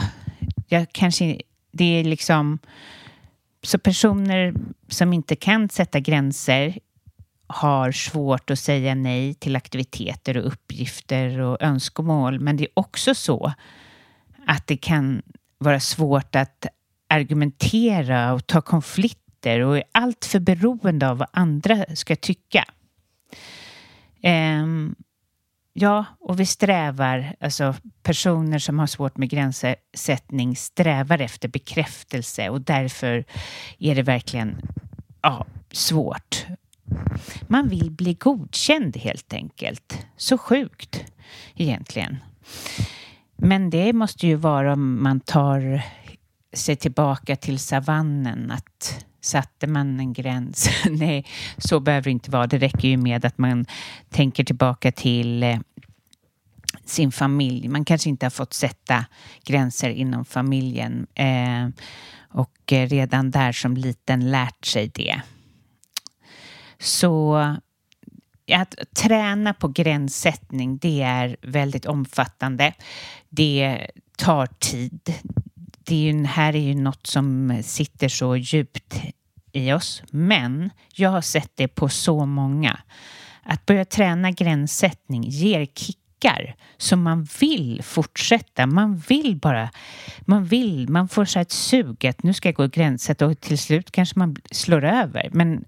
jag 0.67 0.91
kanske, 0.91 1.41
det 1.71 1.85
är 1.85 2.03
liksom, 2.03 2.59
så 3.65 3.79
personer 3.79 4.53
som 4.87 5.13
inte 5.13 5.35
kan 5.35 5.69
sätta 5.69 5.99
gränser 5.99 6.79
har 7.47 7.91
svårt 7.91 8.49
att 8.49 8.59
säga 8.59 8.95
nej 8.95 9.33
till 9.33 9.55
aktiviteter 9.55 10.37
och 10.37 10.47
uppgifter 10.47 11.39
och 11.39 11.61
önskemål. 11.61 12.39
Men 12.39 12.57
det 12.57 12.63
är 12.63 12.69
också 12.73 13.15
så 13.15 13.53
att 14.47 14.67
det 14.67 14.77
kan 14.77 15.21
vara 15.57 15.79
svårt 15.79 16.35
att 16.35 16.65
argumentera 17.07 18.33
och 18.33 18.47
ta 18.47 18.61
konflikter 18.61 19.59
och 19.59 19.77
är 19.77 19.83
alltför 19.91 20.39
beroende 20.39 21.09
av 21.09 21.17
vad 21.17 21.27
andra 21.31 21.85
ska 21.95 22.15
tycka. 22.15 22.65
Um, 24.23 24.95
Ja, 25.77 26.05
och 26.19 26.39
vi 26.39 26.45
strävar, 26.45 27.35
alltså 27.39 27.75
personer 28.03 28.59
som 28.59 28.79
har 28.79 28.87
svårt 28.87 29.17
med 29.17 29.29
gränssättning 29.29 30.55
strävar 30.55 31.21
efter 31.21 31.47
bekräftelse 31.47 32.49
och 32.49 32.61
därför 32.61 33.25
är 33.79 33.95
det 33.95 34.01
verkligen 34.03 34.57
ja, 35.21 35.45
svårt. 35.71 36.45
Man 37.47 37.69
vill 37.69 37.91
bli 37.91 38.13
godkänd 38.13 38.97
helt 38.97 39.33
enkelt. 39.33 40.05
Så 40.17 40.37
sjukt 40.37 41.05
egentligen. 41.55 42.17
Men 43.35 43.69
det 43.69 43.93
måste 43.93 44.27
ju 44.27 44.35
vara 44.35 44.73
om 44.73 45.03
man 45.03 45.19
tar 45.19 45.81
sig 46.53 46.75
tillbaka 46.75 47.35
till 47.35 47.59
savannen 47.59 48.51
att 48.51 49.05
satte 49.25 49.67
man 49.67 49.99
en 49.99 50.13
gräns? 50.13 50.69
Nej, 50.89 51.25
så 51.57 51.79
behöver 51.79 52.03
det 52.03 52.11
inte 52.11 52.31
vara. 52.31 52.47
Det 52.47 52.57
räcker 52.57 52.87
ju 52.87 52.97
med 52.97 53.25
att 53.25 53.37
man 53.37 53.65
tänker 54.09 54.43
tillbaka 54.43 54.91
till 54.91 55.43
eh, 55.43 55.59
sin 56.85 57.11
familj. 57.11 57.67
Man 57.67 57.85
kanske 57.85 58.09
inte 58.09 58.25
har 58.25 58.31
fått 58.31 58.53
sätta 58.53 59.05
gränser 59.45 59.89
inom 59.89 60.25
familjen 60.25 61.07
eh, 61.15 61.69
och 62.29 62.73
eh, 62.73 62.87
redan 62.87 63.31
där 63.31 63.51
som 63.51 63.77
liten 63.77 64.31
lärt 64.31 64.65
sig 64.65 64.91
det. 64.93 65.21
Så 66.79 67.35
att 68.51 68.75
träna 68.95 69.53
på 69.53 69.67
gränssättning, 69.67 70.77
det 70.77 71.01
är 71.01 71.37
väldigt 71.41 71.85
omfattande. 71.85 72.73
Det 73.29 73.87
tar 74.17 74.45
tid 74.45 75.13
det 75.85 75.95
är 75.95 76.13
ju, 76.13 76.25
här 76.25 76.55
är 76.55 76.59
ju 76.59 76.75
något 76.75 77.07
som 77.07 77.59
sitter 77.63 78.07
så 78.07 78.37
djupt 78.37 79.01
i 79.51 79.73
oss. 79.73 80.03
Men 80.09 80.69
jag 80.93 81.09
har 81.09 81.21
sett 81.21 81.51
det 81.55 81.67
på 81.67 81.89
så 81.89 82.25
många. 82.25 82.79
Att 83.43 83.65
börja 83.65 83.85
träna 83.85 84.31
gränssättning 84.31 85.23
ger 85.23 85.65
kickar 85.65 86.55
så 86.77 86.97
man 86.97 87.27
vill 87.39 87.81
fortsätta. 87.83 88.65
Man 88.65 88.97
vill 88.97 89.35
bara, 89.35 89.69
man 90.21 90.45
vill, 90.45 90.89
man 90.89 91.07
får 91.07 91.25
så 91.25 91.39
här 91.39 91.41
ett 91.41 91.51
sug 91.51 92.05
att 92.05 92.23
nu 92.23 92.33
ska 92.33 92.47
jag 92.47 92.55
gå 92.55 92.63
och 92.63 92.71
gränssätta 92.71 93.25
och 93.25 93.39
till 93.39 93.57
slut 93.57 93.91
kanske 93.91 94.19
man 94.19 94.35
slår 94.51 94.83
över. 94.83 95.29
Men 95.31 95.65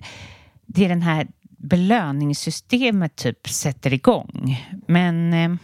det 0.65 0.85
är 0.85 0.89
den 0.89 1.01
här 1.01 1.27
belöningssystemet 1.57 3.15
typ 3.15 3.49
sätter 3.49 3.93
igång. 3.93 4.67
Men 4.87 5.33
eh, 5.33 5.55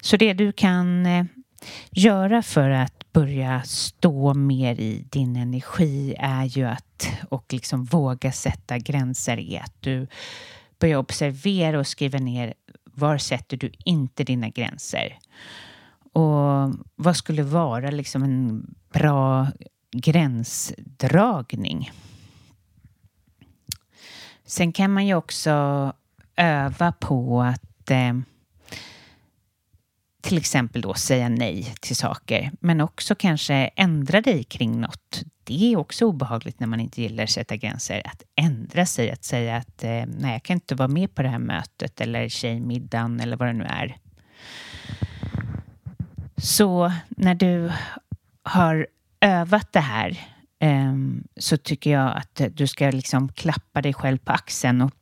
så 0.00 0.16
det 0.16 0.32
du 0.32 0.52
kan 0.52 1.06
eh, 1.06 1.24
göra 1.90 2.42
för 2.42 2.70
att 2.70 2.99
börja 3.12 3.62
stå 3.62 4.34
mer 4.34 4.80
i 4.80 5.04
din 5.10 5.36
energi 5.36 6.14
är 6.18 6.44
ju 6.44 6.64
att 6.64 7.08
och 7.28 7.52
liksom 7.52 7.84
våga 7.84 8.32
sätta 8.32 8.78
gränser 8.78 9.38
är 9.38 9.60
att 9.60 9.74
du 9.80 10.06
börjar 10.78 10.98
observera 10.98 11.78
och 11.78 11.86
skriva 11.86 12.18
ner 12.18 12.54
var 12.84 13.18
sätter 13.18 13.56
du 13.56 13.72
inte 13.84 14.24
dina 14.24 14.48
gränser? 14.48 15.18
Och 16.12 16.74
vad 16.96 17.16
skulle 17.16 17.42
vara 17.42 17.90
liksom 17.90 18.22
en 18.22 18.74
bra 18.92 19.48
gränsdragning? 19.92 21.90
Sen 24.44 24.72
kan 24.72 24.92
man 24.92 25.06
ju 25.06 25.14
också 25.14 25.92
öva 26.36 26.92
på 26.92 27.42
att 27.42 27.90
eh, 27.90 28.12
till 30.20 30.38
exempel 30.38 30.82
då 30.82 30.94
säga 30.94 31.28
nej 31.28 31.74
till 31.80 31.96
saker, 31.96 32.50
men 32.60 32.80
också 32.80 33.14
kanske 33.14 33.54
ändra 33.54 34.20
dig 34.20 34.44
kring 34.44 34.80
något. 34.80 35.22
Det 35.44 35.72
är 35.72 35.76
också 35.76 36.04
obehagligt 36.04 36.60
när 36.60 36.66
man 36.66 36.80
inte 36.80 37.02
gillar 37.02 37.24
att 37.24 37.30
sätta 37.30 37.56
gränser. 37.56 38.02
Att 38.04 38.22
ändra 38.36 38.86
sig, 38.86 39.10
att 39.10 39.24
säga 39.24 39.56
att 39.56 39.84
eh, 39.84 40.04
nej, 40.06 40.32
jag 40.32 40.42
kan 40.42 40.54
inte 40.54 40.74
vara 40.74 40.88
med 40.88 41.14
på 41.14 41.22
det 41.22 41.28
här 41.28 41.38
mötet 41.38 42.00
eller 42.00 42.28
tjejmiddagen 42.28 43.20
eller 43.20 43.36
vad 43.36 43.48
det 43.48 43.52
nu 43.52 43.64
är. 43.64 43.96
Så 46.36 46.92
när 47.08 47.34
du 47.34 47.72
har 48.42 48.86
övat 49.20 49.72
det 49.72 49.80
här 49.80 50.20
ehm, 50.58 51.24
så 51.36 51.56
tycker 51.56 51.90
jag 51.90 52.16
att 52.16 52.40
du 52.50 52.66
ska 52.66 52.90
liksom 52.90 53.28
klappa 53.28 53.82
dig 53.82 53.94
själv 53.94 54.18
på 54.18 54.32
axeln 54.32 54.80
och 54.80 54.94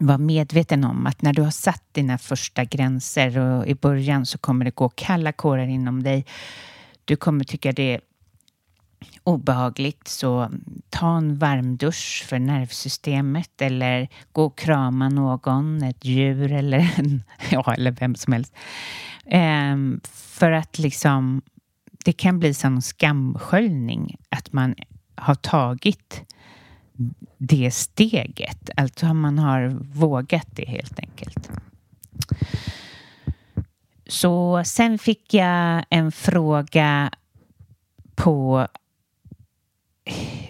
var 0.00 0.18
medveten 0.18 0.84
om 0.84 1.06
att 1.06 1.22
när 1.22 1.32
du 1.32 1.42
har 1.42 1.50
satt 1.50 1.82
dina 1.92 2.18
första 2.18 2.64
gränser 2.64 3.38
och 3.38 3.66
i 3.66 3.74
början 3.74 4.26
så 4.26 4.38
kommer 4.38 4.64
det 4.64 4.74
gå 4.74 4.88
kalla 4.88 5.32
kårar 5.32 5.66
inom 5.66 6.02
dig. 6.02 6.26
Du 7.04 7.16
kommer 7.16 7.44
tycka 7.44 7.72
det 7.72 7.94
är 7.94 8.00
obehagligt 9.24 10.08
så 10.08 10.50
ta 10.90 11.16
en 11.16 11.38
varm 11.38 11.76
dusch 11.76 12.24
för 12.28 12.38
nervsystemet 12.38 13.62
eller 13.62 14.08
gå 14.32 14.44
och 14.44 14.58
krama 14.58 15.08
någon, 15.08 15.82
ett 15.82 16.04
djur 16.04 16.52
eller, 16.52 16.92
en, 16.96 17.22
ja, 17.50 17.74
eller 17.74 17.90
vem 17.90 18.14
som 18.14 18.32
helst. 18.32 18.54
Ehm, 19.26 20.00
för 20.12 20.52
att 20.52 20.78
liksom 20.78 21.42
det 22.04 22.12
kan 22.12 22.38
bli 22.38 22.54
som 22.54 22.82
skamsköljning 22.82 24.16
att 24.28 24.52
man 24.52 24.74
har 25.14 25.34
tagit 25.34 26.22
det 27.38 27.70
steget. 27.70 28.70
Alltså 28.76 29.14
man 29.14 29.38
har 29.38 29.68
vågat 29.92 30.48
det 30.50 30.68
helt 30.68 30.98
enkelt. 30.98 31.50
så 34.06 34.62
sen 34.64 34.98
fick 34.98 35.34
jag 35.34 35.84
en 35.90 36.12
fråga 36.12 37.10
på 38.14 38.68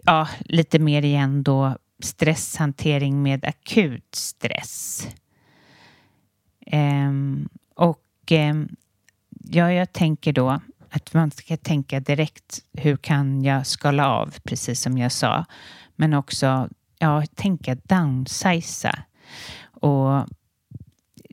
ja, 0.05 0.29
lite 0.41 0.79
mer 0.79 1.05
igen 1.05 1.43
då 1.43 1.77
stresshantering 2.03 3.23
med 3.23 3.45
akut 3.45 4.15
stress. 4.15 5.09
Ehm, 6.67 7.49
och 7.75 8.05
ehm, 8.31 8.69
ja, 9.29 9.73
jag 9.73 9.93
tänker 9.93 10.33
då 10.33 10.61
att 10.91 11.15
man 11.15 11.31
ska 11.31 11.57
tänka 11.57 12.01
direkt 12.01 12.65
hur 12.73 12.97
kan 12.97 13.43
jag 13.43 13.67
skala 13.67 14.09
av, 14.09 14.35
precis 14.43 14.81
som 14.81 14.99
jag 14.99 15.13
sa. 15.13 15.45
Men 16.01 16.15
också 16.15 16.69
ja, 16.99 17.23
tänka 17.35 17.75
downsiza. 17.75 18.99
Och 19.63 20.27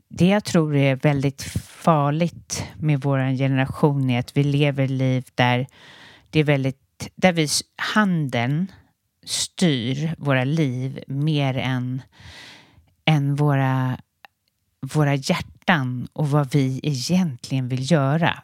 det 0.08 0.26
jag 0.26 0.44
tror 0.44 0.76
är 0.76 0.96
väldigt 0.96 1.42
farligt 1.62 2.64
med 2.76 3.00
vår 3.00 3.36
generation 3.36 4.10
är 4.10 4.18
att 4.18 4.36
vi 4.36 4.44
lever 4.44 4.88
liv 4.88 5.24
där 5.34 5.66
det 6.30 6.40
är 6.40 6.44
väldigt, 6.44 7.08
där 7.14 7.32
vi, 7.32 7.48
handeln 7.94 8.72
styr 9.24 10.14
våra 10.18 10.44
liv 10.44 11.04
mer 11.06 11.56
än, 11.56 12.02
än 13.04 13.34
våra, 13.34 13.98
våra 14.80 15.14
hjärtan 15.14 16.08
och 16.12 16.30
vad 16.30 16.52
vi 16.52 16.80
egentligen 16.82 17.68
vill 17.68 17.90
göra. 17.90 18.42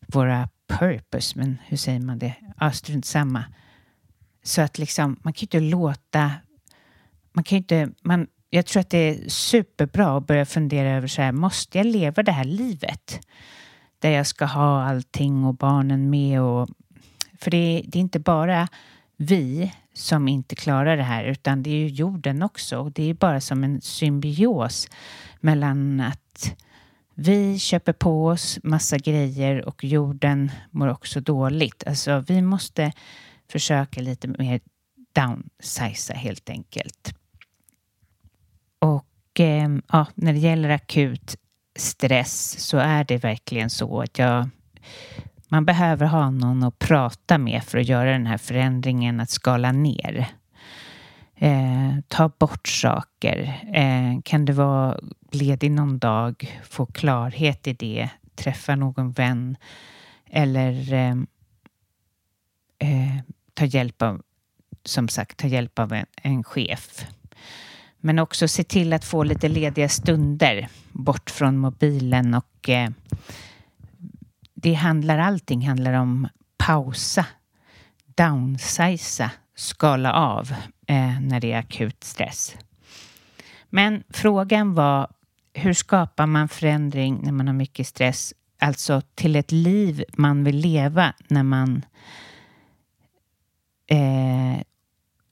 Våra 0.00 0.48
purpose, 0.66 1.38
men 1.38 1.58
hur 1.66 1.76
säger 1.76 2.00
man 2.00 2.18
det? 2.18 2.34
Ja, 2.60 2.72
strunt 2.72 3.04
samma. 3.04 3.44
Så 4.50 4.62
att 4.62 4.78
liksom, 4.78 5.16
man 5.22 5.32
kan 5.32 5.40
ju 5.40 5.44
inte 5.44 5.60
låta... 5.60 6.32
Man 7.32 7.44
kan 7.44 7.58
inte... 7.58 7.90
Man, 8.02 8.26
jag 8.50 8.66
tror 8.66 8.80
att 8.80 8.90
det 8.90 8.98
är 8.98 9.28
superbra 9.28 10.16
att 10.16 10.26
börja 10.26 10.46
fundera 10.46 10.90
över 10.90 11.08
så 11.08 11.22
här, 11.22 11.32
måste 11.32 11.78
jag 11.78 11.86
leva 11.86 12.22
det 12.22 12.32
här 12.32 12.44
livet? 12.44 13.20
Där 13.98 14.10
jag 14.10 14.26
ska 14.26 14.44
ha 14.44 14.82
allting 14.82 15.44
och 15.44 15.54
barnen 15.54 16.10
med 16.10 16.42
och... 16.42 16.68
För 17.38 17.50
det, 17.50 17.82
det 17.86 17.98
är 17.98 18.00
inte 18.00 18.18
bara 18.18 18.68
vi 19.16 19.72
som 19.94 20.28
inte 20.28 20.54
klarar 20.54 20.96
det 20.96 21.02
här 21.02 21.24
utan 21.24 21.62
det 21.62 21.70
är 21.70 21.78
ju 21.78 21.88
jorden 21.88 22.42
också. 22.42 22.90
Det 22.94 23.10
är 23.10 23.14
bara 23.14 23.40
som 23.40 23.64
en 23.64 23.80
symbios 23.80 24.88
mellan 25.40 26.00
att 26.00 26.56
vi 27.14 27.58
köper 27.58 27.92
på 27.92 28.26
oss 28.26 28.58
massa 28.62 28.98
grejer 28.98 29.68
och 29.68 29.84
jorden 29.84 30.50
mår 30.70 30.88
också 30.88 31.20
dåligt. 31.20 31.84
Alltså 31.86 32.24
vi 32.28 32.42
måste 32.42 32.92
försöka 33.50 34.00
lite 34.00 34.28
mer 34.28 34.60
downsiza 35.12 36.14
helt 36.14 36.50
enkelt. 36.50 37.14
Och 38.78 39.40
eh, 39.40 39.68
ja, 39.92 40.06
när 40.14 40.32
det 40.32 40.38
gäller 40.38 40.68
akut 40.68 41.36
stress 41.76 42.58
så 42.58 42.78
är 42.78 43.04
det 43.04 43.16
verkligen 43.16 43.70
så 43.70 44.00
att 44.00 44.18
jag 44.18 44.48
man 45.52 45.64
behöver 45.64 46.06
ha 46.06 46.30
någon 46.30 46.62
att 46.62 46.78
prata 46.78 47.38
med 47.38 47.64
för 47.64 47.78
att 47.78 47.88
göra 47.88 48.12
den 48.12 48.26
här 48.26 48.38
förändringen, 48.38 49.20
att 49.20 49.30
skala 49.30 49.72
ner. 49.72 50.26
Eh, 51.36 51.94
ta 52.08 52.28
bort 52.28 52.68
saker. 52.68 53.60
Eh, 53.72 54.20
kan 54.24 54.44
du 54.44 54.52
vara 54.52 55.00
ledig 55.32 55.70
någon 55.70 55.98
dag, 55.98 56.60
få 56.64 56.86
klarhet 56.86 57.66
i 57.66 57.72
det, 57.72 58.08
träffa 58.34 58.76
någon 58.76 59.12
vän 59.12 59.56
eller 60.26 60.92
ehm, 60.92 61.26
eh, 62.78 63.16
eh 63.16 63.22
ta 63.60 63.66
hjälp 63.66 64.02
av, 64.02 64.22
som 64.84 65.08
sagt, 65.08 65.36
ta 65.36 65.46
hjälp 65.46 65.78
av 65.78 65.92
en, 65.92 66.06
en 66.16 66.44
chef. 66.44 67.06
Men 67.98 68.18
också 68.18 68.48
se 68.48 68.64
till 68.64 68.92
att 68.92 69.04
få 69.04 69.22
lite 69.22 69.48
lediga 69.48 69.88
stunder 69.88 70.68
bort 70.92 71.30
från 71.30 71.58
mobilen 71.58 72.34
och 72.34 72.68
eh, 72.68 72.90
det 74.54 74.74
handlar, 74.74 75.18
allting 75.18 75.68
handlar 75.68 75.92
om 75.92 76.28
pausa, 76.56 77.26
downsiza, 78.04 79.30
skala 79.54 80.12
av 80.12 80.52
eh, 80.86 81.20
när 81.20 81.40
det 81.40 81.52
är 81.52 81.58
akut 81.58 82.04
stress. 82.04 82.56
Men 83.70 84.02
frågan 84.10 84.74
var 84.74 85.08
hur 85.52 85.72
skapar 85.72 86.26
man 86.26 86.48
förändring 86.48 87.20
när 87.22 87.32
man 87.32 87.46
har 87.46 87.54
mycket 87.54 87.86
stress? 87.86 88.34
Alltså 88.58 89.02
till 89.14 89.36
ett 89.36 89.52
liv 89.52 90.04
man 90.12 90.44
vill 90.44 90.56
leva 90.56 91.14
när 91.28 91.42
man 91.42 91.82
eh, 93.90 94.62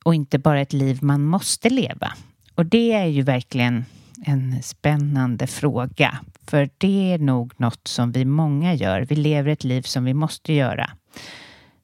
och 0.05 0.15
inte 0.15 0.39
bara 0.39 0.61
ett 0.61 0.73
liv 0.73 0.99
man 1.03 1.25
måste 1.25 1.71
leva. 1.71 2.13
Och 2.55 2.67
det 2.67 2.93
är 2.93 3.07
ju 3.07 3.23
verkligen 3.23 3.85
en 4.27 4.63
spännande 4.63 5.47
fråga. 5.47 6.19
För 6.47 6.71
det 6.79 7.13
är 7.13 7.19
nog 7.19 7.53
något 7.57 7.89
som 7.89 8.13
vi 8.13 8.25
många 8.25 8.75
gör. 8.75 9.01
Vi 9.01 9.17
lever 9.17 9.51
ett 9.51 9.65
liv 9.65 9.83
som 9.83 10.05
vi 10.05 10.15
måste 10.15 10.53
göra. 10.53 10.91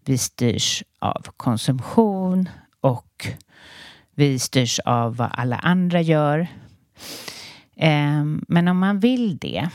Vi 0.05 0.19
styrs 0.19 0.83
av 0.99 1.27
konsumtion 1.37 2.49
och 2.81 3.27
vi 4.15 4.39
styrs 4.39 4.79
av 4.79 5.17
vad 5.17 5.31
alla 5.33 5.57
andra 5.57 6.01
gör. 6.01 6.47
Eh, 7.77 8.25
men 8.49 8.69
om 8.69 8.79
man 8.79 9.01
vill 9.01 9.39
det 9.39 9.69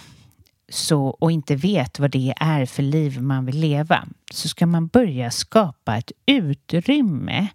så, 0.70 1.08
och 1.08 1.32
inte 1.32 1.56
vet 1.56 2.00
vad 2.00 2.12
det 2.12 2.34
är 2.38 2.66
för 2.66 2.84
liv 2.84 3.22
man 3.22 3.46
vill 3.46 3.60
leva 3.60 4.08
så 4.32 4.48
ska 4.48 4.66
man 4.66 4.88
börja 4.88 5.32
skapa 5.32 5.98
ett 5.98 6.12
utrymme 6.26 7.48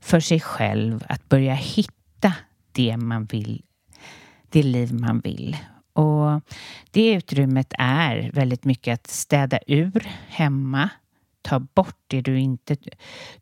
för 0.00 0.20
sig 0.20 0.40
själv 0.40 1.04
att 1.08 1.28
börja 1.28 1.54
hitta 1.54 2.32
det 2.72 2.96
man 2.96 3.24
vill, 3.24 3.62
det 4.48 4.62
liv 4.62 4.94
man 4.94 5.20
vill. 5.20 5.56
Och 5.92 6.42
det 6.90 7.12
utrymmet 7.12 7.74
är 7.78 8.30
väldigt 8.32 8.64
mycket 8.64 8.94
att 8.94 9.06
städa 9.06 9.58
ur 9.66 10.08
hemma, 10.28 10.88
ta 11.42 11.58
bort 11.58 11.98
det 12.06 12.20
du 12.20 12.38
inte 12.38 12.76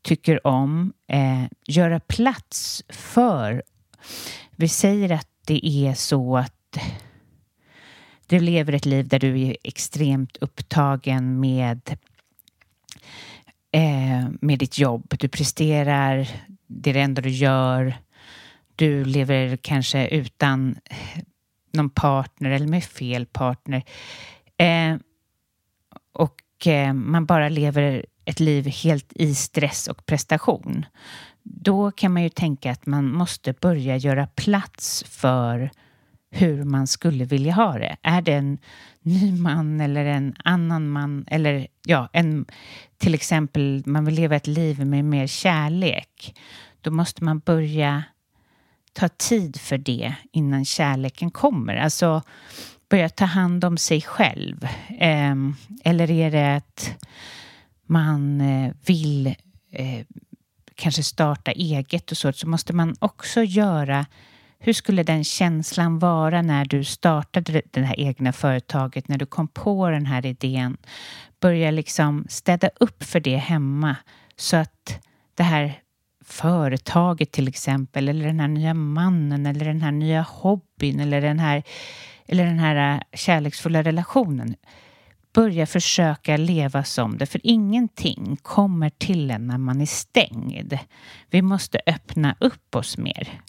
tycker 0.03 0.47
om, 0.47 0.93
eh, 1.07 1.45
göra 1.67 2.01
plats 2.01 2.83
för. 2.88 3.62
Vi 4.57 4.69
säger 4.69 5.12
att 5.12 5.29
det 5.47 5.67
är 5.67 5.95
så 5.95 6.37
att 6.37 6.79
du 8.29 8.41
lever 8.41 8.73
ett 8.73 8.87
liv 8.87 9.09
där 9.09 9.19
du 9.19 9.41
är 9.41 9.57
extremt 9.62 10.37
upptagen 10.37 11.41
med 11.41 11.97
eh, 13.73 14.29
med 14.41 14.59
ditt 14.59 14.79
jobb. 14.79 15.14
Du 15.19 15.29
presterar, 15.29 16.29
det 16.67 16.91
är 16.91 16.95
det 16.95 17.01
enda 17.01 17.23
du 17.23 17.31
gör. 17.31 17.95
Du 18.77 19.05
lever 19.05 19.57
kanske 19.57 20.09
utan 20.09 20.77
eh, 20.85 21.23
någon 21.73 21.91
partner 21.91 22.51
eller 22.51 22.67
med 22.67 22.85
fel 22.85 23.27
partner. 23.27 23.85
Eh, 24.57 24.97
och 26.12 26.67
eh, 26.67 26.93
man 26.93 27.27
bara 27.27 27.49
lever 27.49 28.07
ett 28.25 28.41
liv 28.41 28.67
helt 28.67 29.12
i 29.12 29.35
stress 29.35 29.88
och 29.88 30.07
prestation. 30.07 30.87
Då 31.43 31.91
kan 31.91 32.12
man 32.12 32.23
ju 32.23 32.29
tänka 32.29 32.71
att 32.71 32.87
man 32.87 33.12
måste 33.12 33.53
börja 33.53 33.97
göra 33.97 34.27
plats 34.27 35.05
för 35.09 35.71
hur 36.31 36.64
man 36.64 36.87
skulle 36.87 37.25
vilja 37.25 37.53
ha 37.53 37.79
det. 37.79 37.97
Är 38.03 38.23
det 38.23 38.33
en 38.33 38.59
ny 39.03 39.33
man 39.33 39.81
eller 39.81 40.05
en 40.05 40.35
annan 40.45 40.88
man 40.88 41.25
eller 41.29 41.67
ja, 41.87 42.09
en, 42.12 42.47
till 42.99 43.14
exempel 43.14 43.83
man 43.87 44.05
vill 44.05 44.14
leva 44.14 44.37
ett 44.37 44.47
liv 44.47 44.87
med 44.87 45.05
mer 45.05 45.27
kärlek. 45.27 46.38
Då 46.81 46.91
måste 46.91 47.25
man 47.25 47.38
börja 47.38 48.05
ta 48.93 49.09
tid 49.09 49.61
för 49.61 49.79
det 49.79 50.14
innan 50.33 50.64
kärleken 50.64 51.31
kommer. 51.31 51.77
Alltså 51.77 52.23
börja 52.88 53.09
ta 53.09 53.25
hand 53.25 53.64
om 53.64 53.77
sig 53.77 54.01
själv. 54.01 54.64
Eh, 54.99 55.35
eller 55.85 56.11
är 56.11 56.31
det 56.31 56.57
att 56.57 57.05
man 57.87 58.41
eh, 58.41 58.73
vill 58.87 59.27
eh, 59.73 60.07
kanske 60.75 61.03
starta 61.03 61.53
eget 61.53 62.11
och 62.11 62.17
så, 62.17 62.33
så 62.33 62.49
måste 62.49 62.73
man 62.73 62.97
också 62.99 63.43
göra 63.43 64.07
hur 64.59 64.73
skulle 64.73 65.03
den 65.03 65.25
känslan 65.25 65.99
vara 65.99 66.42
när 66.42 66.64
du 66.64 66.85
startade 66.85 67.62
det 67.71 67.81
här 67.81 68.01
egna 68.01 68.33
företaget, 68.33 69.09
när 69.09 69.18
du 69.18 69.27
kom 69.27 69.49
på 69.49 69.90
den 69.90 70.07
här 70.07 70.27
idén? 70.27 70.77
Börja 71.40 71.71
liksom 71.71 72.27
städa 72.29 72.71
upp 72.81 73.03
för 73.05 73.21
det 73.21 73.37
hemma 73.37 73.97
så 74.37 74.57
att 74.57 75.01
det 75.35 75.42
här 75.42 75.83
företaget 76.25 77.33
till 77.33 77.49
exempel, 77.49 78.09
eller 78.09 78.27
den 78.27 78.40
här 78.40 78.49
nya 78.49 78.75
mannen, 78.75 79.47
eller 79.47 79.64
den 79.64 79.83
här 79.83 79.92
nya 79.92 80.23
hobbyn, 80.23 81.01
eller 81.01 81.21
den 81.21 81.38
här, 81.38 81.62
eller 82.27 82.44
den 82.44 82.59
här 82.59 82.94
äh, 82.94 83.18
kärleksfulla 83.18 83.83
relationen. 83.83 84.55
Börja 85.33 85.66
försöka 85.66 86.37
leva 86.37 86.85
som 86.85 87.18
det, 87.18 87.27
för 87.27 87.40
ingenting 87.44 88.37
kommer 88.42 88.90
till 88.90 89.31
en 89.31 89.47
när 89.47 89.59
man 89.59 89.81
är 89.81 89.87
stängd. 89.87 90.79
Vi 91.31 91.42
måste 91.42 91.81
öppna 91.87 92.37
upp 92.40 92.75
oss 92.75 92.99
mer. 92.99 93.40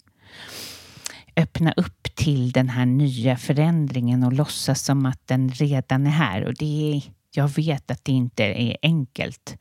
Öppna 1.40 1.72
upp 1.76 2.02
till 2.14 2.52
den 2.52 2.68
här 2.68 2.86
nya 2.86 3.36
förändringen 3.36 4.24
och 4.24 4.32
låtsas 4.32 4.82
som 4.82 5.06
att 5.06 5.26
den 5.26 5.48
redan 5.50 6.06
är 6.06 6.10
här. 6.10 6.44
Och 6.44 6.54
det 6.54 6.92
är, 6.92 7.02
jag 7.34 7.48
vet 7.48 7.90
att 7.90 8.04
det 8.04 8.12
inte 8.12 8.44
är 8.44 8.76
enkelt. 8.82 9.56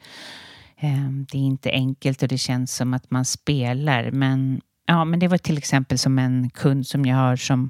Ehm, 0.77 1.25
det 1.31 1.37
är 1.37 1.41
inte 1.41 1.71
enkelt 1.71 2.21
och 2.21 2.27
det 2.27 2.37
känns 2.37 2.75
som 2.75 2.93
att 2.93 3.11
man 3.11 3.25
spelar. 3.25 4.11
Men, 4.11 4.61
ja, 4.85 5.05
men 5.05 5.19
det 5.19 5.27
var 5.27 5.37
till 5.37 5.57
exempel 5.57 5.97
som 5.97 6.19
en 6.19 6.49
kund 6.49 6.87
som 6.87 7.05
jag 7.05 7.15
har 7.15 7.35
som 7.35 7.69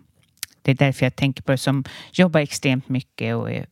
Det 0.62 0.72
är 0.72 0.76
därför 0.76 1.06
jag 1.06 1.16
tänker 1.16 1.44
på 1.44 1.52
det 1.52 1.58
som 1.58 1.84
jobbar 2.14 2.40
extremt 2.40 2.90
mycket 2.90 3.36
och 3.36 3.52
är 3.52 3.66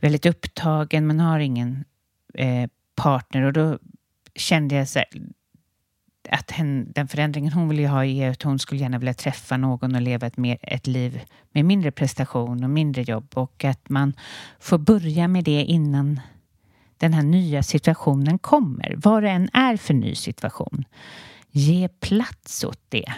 väldigt 0.00 0.26
upptagen 0.26 1.06
men 1.06 1.20
har 1.20 1.40
ingen 1.40 1.84
eh, 2.34 2.70
partner. 2.94 3.42
Och 3.42 3.52
då 3.52 3.78
kände 4.34 4.74
jag 4.74 4.88
så 4.88 4.98
här, 4.98 5.08
att 6.30 6.50
hen, 6.50 6.92
den 6.92 7.08
förändringen 7.08 7.52
hon 7.52 7.68
vill 7.68 7.86
ha 7.86 8.04
är 8.04 8.30
att 8.30 8.42
hon 8.42 8.58
skulle 8.58 8.80
gärna 8.80 8.98
vilja 8.98 9.14
träffa 9.14 9.56
någon 9.56 9.94
och 9.94 10.00
leva 10.00 10.26
ett, 10.26 10.36
mer, 10.36 10.58
ett 10.62 10.86
liv 10.86 11.20
med 11.52 11.64
mindre 11.64 11.90
prestation 11.90 12.64
och 12.64 12.70
mindre 12.70 13.02
jobb 13.02 13.30
och 13.34 13.64
att 13.64 13.88
man 13.88 14.12
får 14.60 14.78
börja 14.78 15.28
med 15.28 15.44
det 15.44 15.64
innan 15.64 16.20
den 16.98 17.12
här 17.12 17.22
nya 17.22 17.62
situationen 17.62 18.38
kommer. 18.38 18.94
Vad 18.96 19.22
det 19.22 19.30
än 19.30 19.48
är 19.52 19.76
för 19.76 19.94
ny 19.94 20.14
situation. 20.14 20.84
Ge 21.50 21.88
plats 21.88 22.64
åt 22.64 22.80
det. 22.88 23.12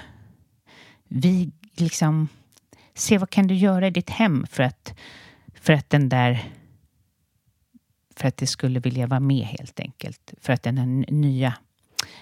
Vi 1.09 1.51
liksom, 1.77 2.29
se 2.95 3.19
vad 3.19 3.31
kan 3.31 3.47
du 3.47 3.55
göra 3.55 3.87
i 3.87 3.91
ditt 3.91 4.11
hem 4.11 4.47
för 4.51 4.63
att, 4.63 4.95
för 5.55 5.73
att 5.73 5.91
den 5.91 6.09
där 6.09 6.53
för 8.17 8.29
att 8.29 8.37
det 8.37 8.47
skulle 8.47 8.81
vilja 8.81 9.07
vara 9.07 9.21
med 9.21 9.47
helt 9.47 9.81
enkelt. 9.81 10.35
För 10.41 10.53
att 10.53 10.63
den 10.63 10.79
här 10.79 10.87
nya 11.13 11.55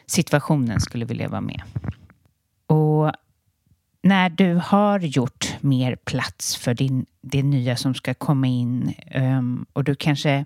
situationen 0.07 0.81
skulle 0.81 1.05
vilja 1.05 1.29
vara 1.29 1.41
med. 1.41 1.63
Och 2.67 3.13
när 4.03 4.31
du 4.31 4.55
har 4.55 5.01
gjort 5.01 5.57
mer 5.61 5.97
plats 5.97 6.57
för 6.57 6.75
din, 6.75 7.07
det 7.21 7.43
nya 7.43 7.77
som 7.77 7.95
ska 7.95 8.15
komma 8.15 8.47
in 8.47 8.95
um, 9.15 9.67
och 9.73 9.85
du 9.85 9.95
kanske 9.95 10.45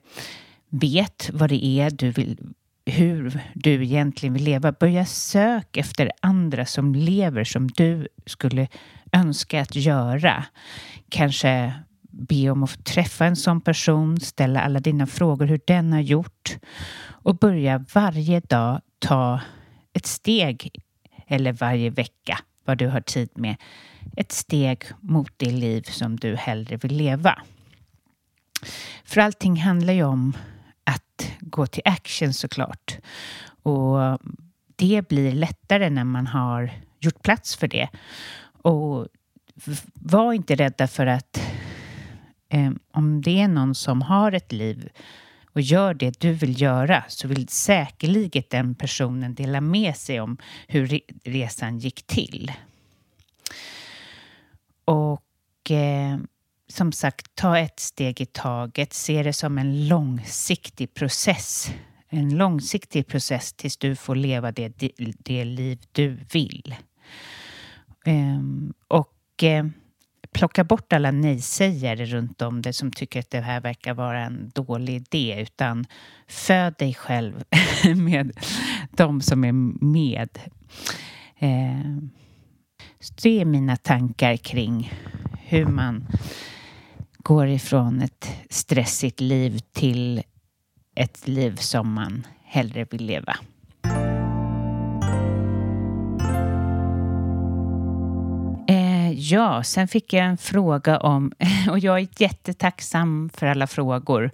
vet 0.68 1.30
vad 1.32 1.48
det 1.48 1.64
är 1.64 1.90
du 1.90 2.10
vill, 2.10 2.38
hur 2.86 3.40
du 3.54 3.84
egentligen 3.84 4.32
vill 4.32 4.44
leva. 4.44 4.72
Börja 4.72 5.04
sök 5.04 5.76
efter 5.76 6.12
andra 6.20 6.66
som 6.66 6.94
lever 6.94 7.44
som 7.44 7.68
du 7.68 8.08
skulle 8.26 8.68
önska 9.12 9.60
att 9.60 9.76
göra. 9.76 10.44
Kanske 11.08 11.72
be 12.02 12.50
om 12.50 12.62
att 12.62 12.70
få 12.70 12.82
träffa 12.82 13.26
en 13.26 13.36
sån 13.36 13.60
person, 13.60 14.20
ställa 14.20 14.60
alla 14.60 14.80
dina 14.80 15.06
frågor 15.06 15.46
hur 15.46 15.60
den 15.66 15.92
har 15.92 16.00
gjort 16.00 16.58
och 17.08 17.36
börja 17.36 17.84
varje 17.94 18.40
dag 18.40 18.80
ta 19.00 19.40
ett 19.92 20.06
steg, 20.06 20.70
eller 21.26 21.52
varje 21.52 21.90
vecka, 21.90 22.38
vad 22.64 22.78
du 22.78 22.88
har 22.88 23.00
tid 23.00 23.30
med, 23.34 23.56
ett 24.16 24.32
steg 24.32 24.84
mot 25.00 25.32
det 25.36 25.50
liv 25.50 25.82
som 25.82 26.16
du 26.16 26.36
hellre 26.36 26.76
vill 26.76 26.96
leva. 26.96 27.42
För 29.04 29.20
allting 29.20 29.56
handlar 29.56 29.92
ju 29.92 30.04
om 30.04 30.36
att 30.84 31.32
gå 31.40 31.66
till 31.66 31.82
action 31.84 32.34
såklart. 32.34 32.98
Och 33.62 34.18
det 34.76 35.08
blir 35.08 35.32
lättare 35.32 35.90
när 35.90 36.04
man 36.04 36.26
har 36.26 36.70
gjort 37.00 37.22
plats 37.22 37.56
för 37.56 37.68
det. 37.68 37.88
Och 38.62 39.06
var 39.94 40.32
inte 40.32 40.54
rädda 40.54 40.88
för 40.88 41.06
att 41.06 41.42
eh, 42.48 42.70
om 42.90 43.22
det 43.22 43.40
är 43.40 43.48
någon 43.48 43.74
som 43.74 44.02
har 44.02 44.32
ett 44.32 44.52
liv 44.52 44.88
och 45.52 45.60
gör 45.60 45.94
det 45.94 46.20
du 46.20 46.32
vill 46.32 46.60
göra 46.60 47.04
så 47.08 47.28
vill 47.28 47.48
säkerligen 47.48 48.42
den 48.50 48.74
personen 48.74 49.34
dela 49.34 49.60
med 49.60 49.96
sig 49.96 50.20
om 50.20 50.36
hur 50.68 51.00
resan 51.24 51.78
gick 51.78 52.06
till. 52.06 52.52
Och 54.84 55.70
eh, 55.70 56.18
som 56.68 56.92
sagt, 56.92 57.34
ta 57.34 57.58
ett 57.58 57.80
steg 57.80 58.20
i 58.20 58.26
taget. 58.26 58.92
Se 58.92 59.22
det 59.22 59.32
som 59.32 59.58
en 59.58 59.88
långsiktig 59.88 60.94
process. 60.94 61.70
En 62.08 62.36
långsiktig 62.36 63.06
process 63.06 63.52
tills 63.52 63.76
du 63.76 63.96
får 63.96 64.14
leva 64.14 64.52
det, 64.52 64.68
det, 65.18 65.44
liv 65.44 65.78
du 65.92 66.18
vill. 66.32 66.74
Eh, 68.06 68.40
och 68.88 69.42
eh, 69.42 69.64
plocka 70.32 70.64
bort 70.64 70.92
alla 70.92 71.10
nej-sägare 71.10 72.04
runt 72.04 72.42
om 72.42 72.62
det 72.62 72.72
som 72.72 72.92
tycker 72.92 73.20
att 73.20 73.30
det 73.30 73.40
här 73.40 73.60
verkar 73.60 73.94
vara 73.94 74.24
en 74.24 74.50
dålig 74.54 74.94
idé 74.94 75.42
utan 75.42 75.86
föd 76.28 76.74
dig 76.78 76.94
själv 76.94 77.44
med 77.96 78.32
de 78.90 79.20
som 79.20 79.44
är 79.44 79.52
med. 79.84 80.38
Så 83.00 83.14
det 83.22 83.40
är 83.40 83.44
mina 83.44 83.76
tankar 83.76 84.36
kring 84.36 84.92
hur 85.38 85.66
man 85.66 86.06
går 87.18 87.48
ifrån 87.48 88.02
ett 88.02 88.28
stressigt 88.50 89.20
liv 89.20 89.58
till 89.72 90.22
ett 90.94 91.28
liv 91.28 91.56
som 91.56 91.92
man 91.92 92.26
hellre 92.44 92.86
vill 92.90 93.06
leva. 93.06 93.36
Ja, 99.22 99.62
sen 99.62 99.88
fick 99.88 100.12
jag 100.12 100.24
en 100.24 100.36
fråga 100.36 100.98
om, 100.98 101.32
och 101.70 101.78
jag 101.78 101.98
är 101.98 102.08
jättetacksam 102.18 103.30
för 103.34 103.46
alla 103.46 103.66
frågor. 103.66 104.30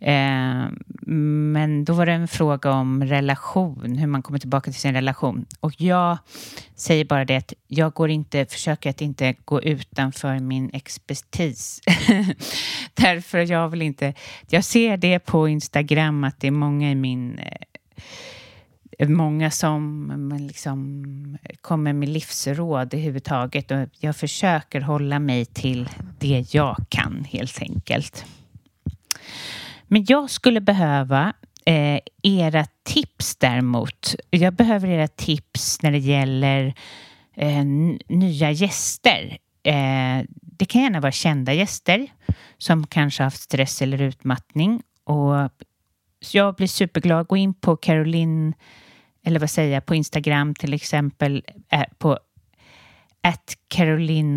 Eh, 0.00 0.64
men 1.06 1.84
då 1.84 1.92
var 1.92 2.06
det 2.06 2.12
en 2.12 2.28
fråga 2.28 2.70
om 2.70 3.04
relation, 3.04 3.96
hur 3.98 4.06
man 4.06 4.22
kommer 4.22 4.38
tillbaka 4.38 4.70
till 4.70 4.80
sin 4.80 4.94
relation. 4.94 5.46
Och 5.60 5.80
jag 5.80 6.18
säger 6.74 7.04
bara 7.04 7.24
det 7.24 7.36
att 7.36 7.52
jag 7.66 7.92
går 7.92 8.10
inte, 8.10 8.46
försöker 8.46 8.90
att 8.90 9.00
inte 9.00 9.34
gå 9.44 9.62
utanför 9.62 10.38
min 10.38 10.70
expertis. 10.72 11.80
Därför 12.94 13.38
jag 13.38 13.68
vill 13.68 13.82
inte, 13.82 14.14
jag 14.48 14.64
ser 14.64 14.96
det 14.96 15.18
på 15.18 15.48
Instagram 15.48 16.24
att 16.24 16.40
det 16.40 16.46
är 16.46 16.50
många 16.50 16.90
i 16.90 16.94
min 16.94 17.38
eh, 17.38 18.02
många 19.08 19.50
som 19.50 20.38
liksom 20.48 21.38
kommer 21.60 21.92
med 21.92 22.08
livsråd 22.08 22.94
överhuvudtaget 22.94 23.70
och 23.70 23.88
jag 23.98 24.16
försöker 24.16 24.80
hålla 24.80 25.18
mig 25.18 25.44
till 25.44 25.88
det 26.18 26.54
jag 26.54 26.76
kan 26.88 27.24
helt 27.30 27.62
enkelt. 27.62 28.24
Men 29.86 30.04
jag 30.08 30.30
skulle 30.30 30.60
behöva 30.60 31.32
eh, 31.64 32.00
era 32.22 32.66
tips 32.82 33.36
däremot. 33.36 34.14
Jag 34.30 34.54
behöver 34.54 34.88
era 34.88 35.08
tips 35.08 35.82
när 35.82 35.90
det 35.90 35.98
gäller 35.98 36.74
eh, 37.36 37.64
nya 38.08 38.50
gäster. 38.50 39.38
Eh, 39.62 40.24
det 40.40 40.64
kan 40.64 40.82
gärna 40.82 41.00
vara 41.00 41.12
kända 41.12 41.52
gäster 41.52 42.06
som 42.58 42.86
kanske 42.86 43.22
haft 43.22 43.40
stress 43.40 43.82
eller 43.82 44.02
utmattning. 44.02 44.82
Och 45.04 45.50
jag 46.32 46.54
blir 46.54 46.66
superglad. 46.66 47.26
Gå 47.26 47.36
in 47.36 47.54
på 47.54 47.76
Caroline 47.76 48.54
eller 49.26 49.40
vad 49.40 49.50
säger 49.50 49.74
jag, 49.74 49.86
på 49.86 49.94
Instagram 49.94 50.54
till 50.54 50.74
exempel 50.74 51.44
eh, 51.72 51.84
på 51.98 52.18
at 53.22 53.56
Caroline 53.68 54.36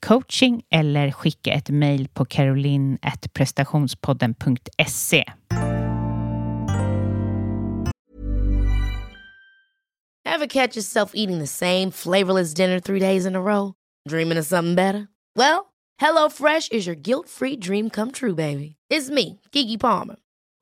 coaching 0.00 0.62
eller 0.70 1.10
skicka 1.10 1.52
ett 1.52 1.70
mejl 1.70 2.08
på 2.08 2.24
caroline.prestationspodden.se. 2.24 5.24
Have 10.26 10.40
Have 10.40 10.48
catch 10.48 10.76
yourself 10.76 11.12
eating 11.14 11.38
the 11.38 11.46
same 11.46 11.90
flavorless 11.90 12.54
dinner 12.54 12.80
three 12.80 13.00
days 13.00 13.26
in 13.26 13.36
a 13.36 13.40
row? 13.40 13.74
Dreaming 14.08 14.38
of 14.38 14.46
something 14.46 14.74
better? 14.74 15.08
Well, 15.36 15.74
hello 15.98 16.30
fresh 16.30 16.70
is 16.72 16.86
your 16.86 16.96
guilt 16.96 17.28
free 17.28 17.56
dream 17.56 17.90
come 17.90 18.10
true 18.10 18.34
baby. 18.34 18.76
It's 18.90 19.10
me, 19.10 19.40
Gigi 19.52 19.76
Palmer. 19.76 20.16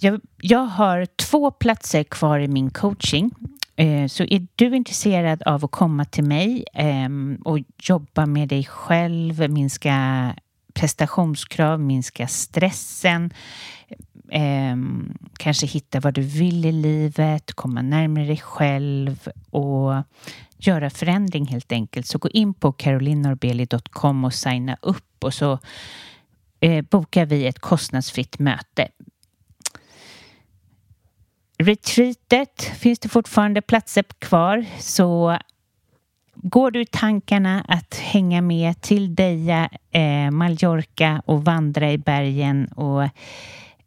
Jag, 0.00 0.20
jag 0.40 0.66
har 0.66 1.06
två 1.16 1.50
platser 1.50 2.04
kvar 2.04 2.38
i 2.38 2.48
min 2.48 2.70
coaching. 2.70 3.30
Eh, 3.76 4.06
så 4.06 4.24
är 4.24 4.46
du 4.56 4.76
intresserad 4.76 5.42
av 5.42 5.64
att 5.64 5.70
komma 5.70 6.04
till 6.04 6.24
mig 6.24 6.64
ehm, 6.74 7.38
och 7.44 7.58
jobba 7.82 8.26
med 8.26 8.48
dig 8.48 8.64
själv, 8.64 9.50
minska 9.50 10.34
prestationskrav, 10.74 11.80
minska 11.80 12.28
stressen, 12.28 13.30
ehm, 14.30 15.18
kanske 15.38 15.66
hitta 15.66 16.00
vad 16.00 16.14
du 16.14 16.22
vill 16.22 16.64
i 16.64 16.72
livet, 16.72 17.52
komma 17.52 17.82
närmare 17.82 18.24
dig 18.24 18.40
själv 18.42 19.28
och 19.50 20.02
göra 20.56 20.90
förändring 20.90 21.46
helt 21.46 21.72
enkelt. 21.72 22.06
Så 22.06 22.18
gå 22.18 22.28
in 22.28 22.54
på 22.54 22.72
carolinorbeli.com 22.72 24.24
och 24.24 24.34
signa 24.34 24.76
upp 24.82 25.24
och 25.24 25.34
så 25.34 25.58
eh, 26.60 26.82
bokar 26.82 27.26
vi 27.26 27.46
ett 27.46 27.58
kostnadsfritt 27.58 28.38
möte. 28.38 28.88
Retreatet 31.58 32.62
finns 32.62 32.98
det 32.98 33.08
fortfarande 33.08 33.62
platser 33.62 34.04
kvar? 34.18 34.64
Så 34.78 35.38
går 36.34 36.70
du 36.70 36.80
i 36.80 36.86
tankarna 36.86 37.64
att 37.68 37.94
hänga 37.94 38.42
med 38.42 38.80
till 38.80 39.14
Deja, 39.14 39.68
eh, 39.90 40.30
Mallorca 40.30 41.22
och 41.26 41.44
vandra 41.44 41.92
i 41.92 41.98
bergen 41.98 42.66
och 42.66 43.08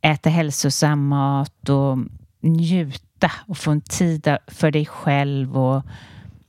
äta 0.02 0.30
hälsosam 0.30 1.08
mat 1.08 1.70
och 1.70 1.98
njuta 2.40 3.32
och 3.48 3.58
få 3.58 3.72
en 3.72 3.82
tid 3.82 4.38
för 4.48 4.72
dig 4.72 4.86
själv 4.86 5.58
och 5.58 5.84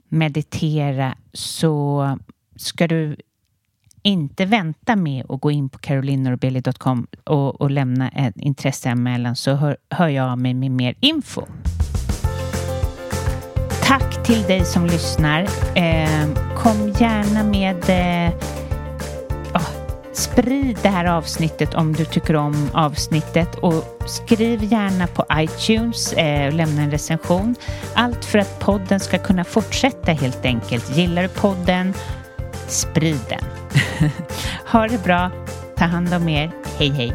meditera 0.08 1.14
så 1.32 2.18
ska 2.56 2.86
du 2.86 3.16
inte 4.02 4.44
vänta 4.44 4.96
med 4.96 5.24
att 5.28 5.40
gå 5.40 5.50
in 5.50 5.68
på 5.68 5.78
carolinorbeli.com 5.78 7.06
och, 7.24 7.60
och 7.60 7.70
lämna 7.70 8.08
en 8.08 8.40
intresseanmälan 8.40 9.36
så 9.36 9.54
hör, 9.54 9.76
hör 9.90 10.08
jag 10.08 10.28
av 10.30 10.38
mig 10.38 10.54
med 10.54 10.70
mer 10.70 10.94
info. 11.00 11.42
Tack 13.82 14.26
till 14.26 14.42
dig 14.42 14.64
som 14.64 14.86
lyssnar. 14.86 15.42
Eh, 15.74 16.34
kom 16.56 16.92
gärna 17.00 17.44
med 17.44 17.76
eh, 17.76 18.34
oh, 19.54 19.68
Sprid 20.12 20.78
det 20.82 20.88
här 20.88 21.04
avsnittet 21.04 21.74
om 21.74 21.92
du 21.92 22.04
tycker 22.04 22.36
om 22.36 22.70
avsnittet 22.72 23.54
och 23.54 24.02
skriv 24.06 24.72
gärna 24.72 25.06
på 25.06 25.24
iTunes 25.32 26.12
eh, 26.12 26.46
och 26.46 26.52
lämna 26.52 26.82
en 26.82 26.90
recension. 26.90 27.54
Allt 27.94 28.24
för 28.24 28.38
att 28.38 28.60
podden 28.60 29.00
ska 29.00 29.18
kunna 29.18 29.44
fortsätta 29.44 30.12
helt 30.12 30.44
enkelt. 30.44 30.96
Gillar 30.96 31.22
du 31.22 31.28
podden, 31.28 31.94
sprid 32.70 33.20
den. 33.28 33.44
ha 34.72 34.86
det 34.88 35.02
bra. 35.04 35.30
Ta 35.76 35.84
hand 35.84 36.14
om 36.14 36.28
er. 36.28 36.50
Hej 36.78 36.90
hej. 36.90 37.12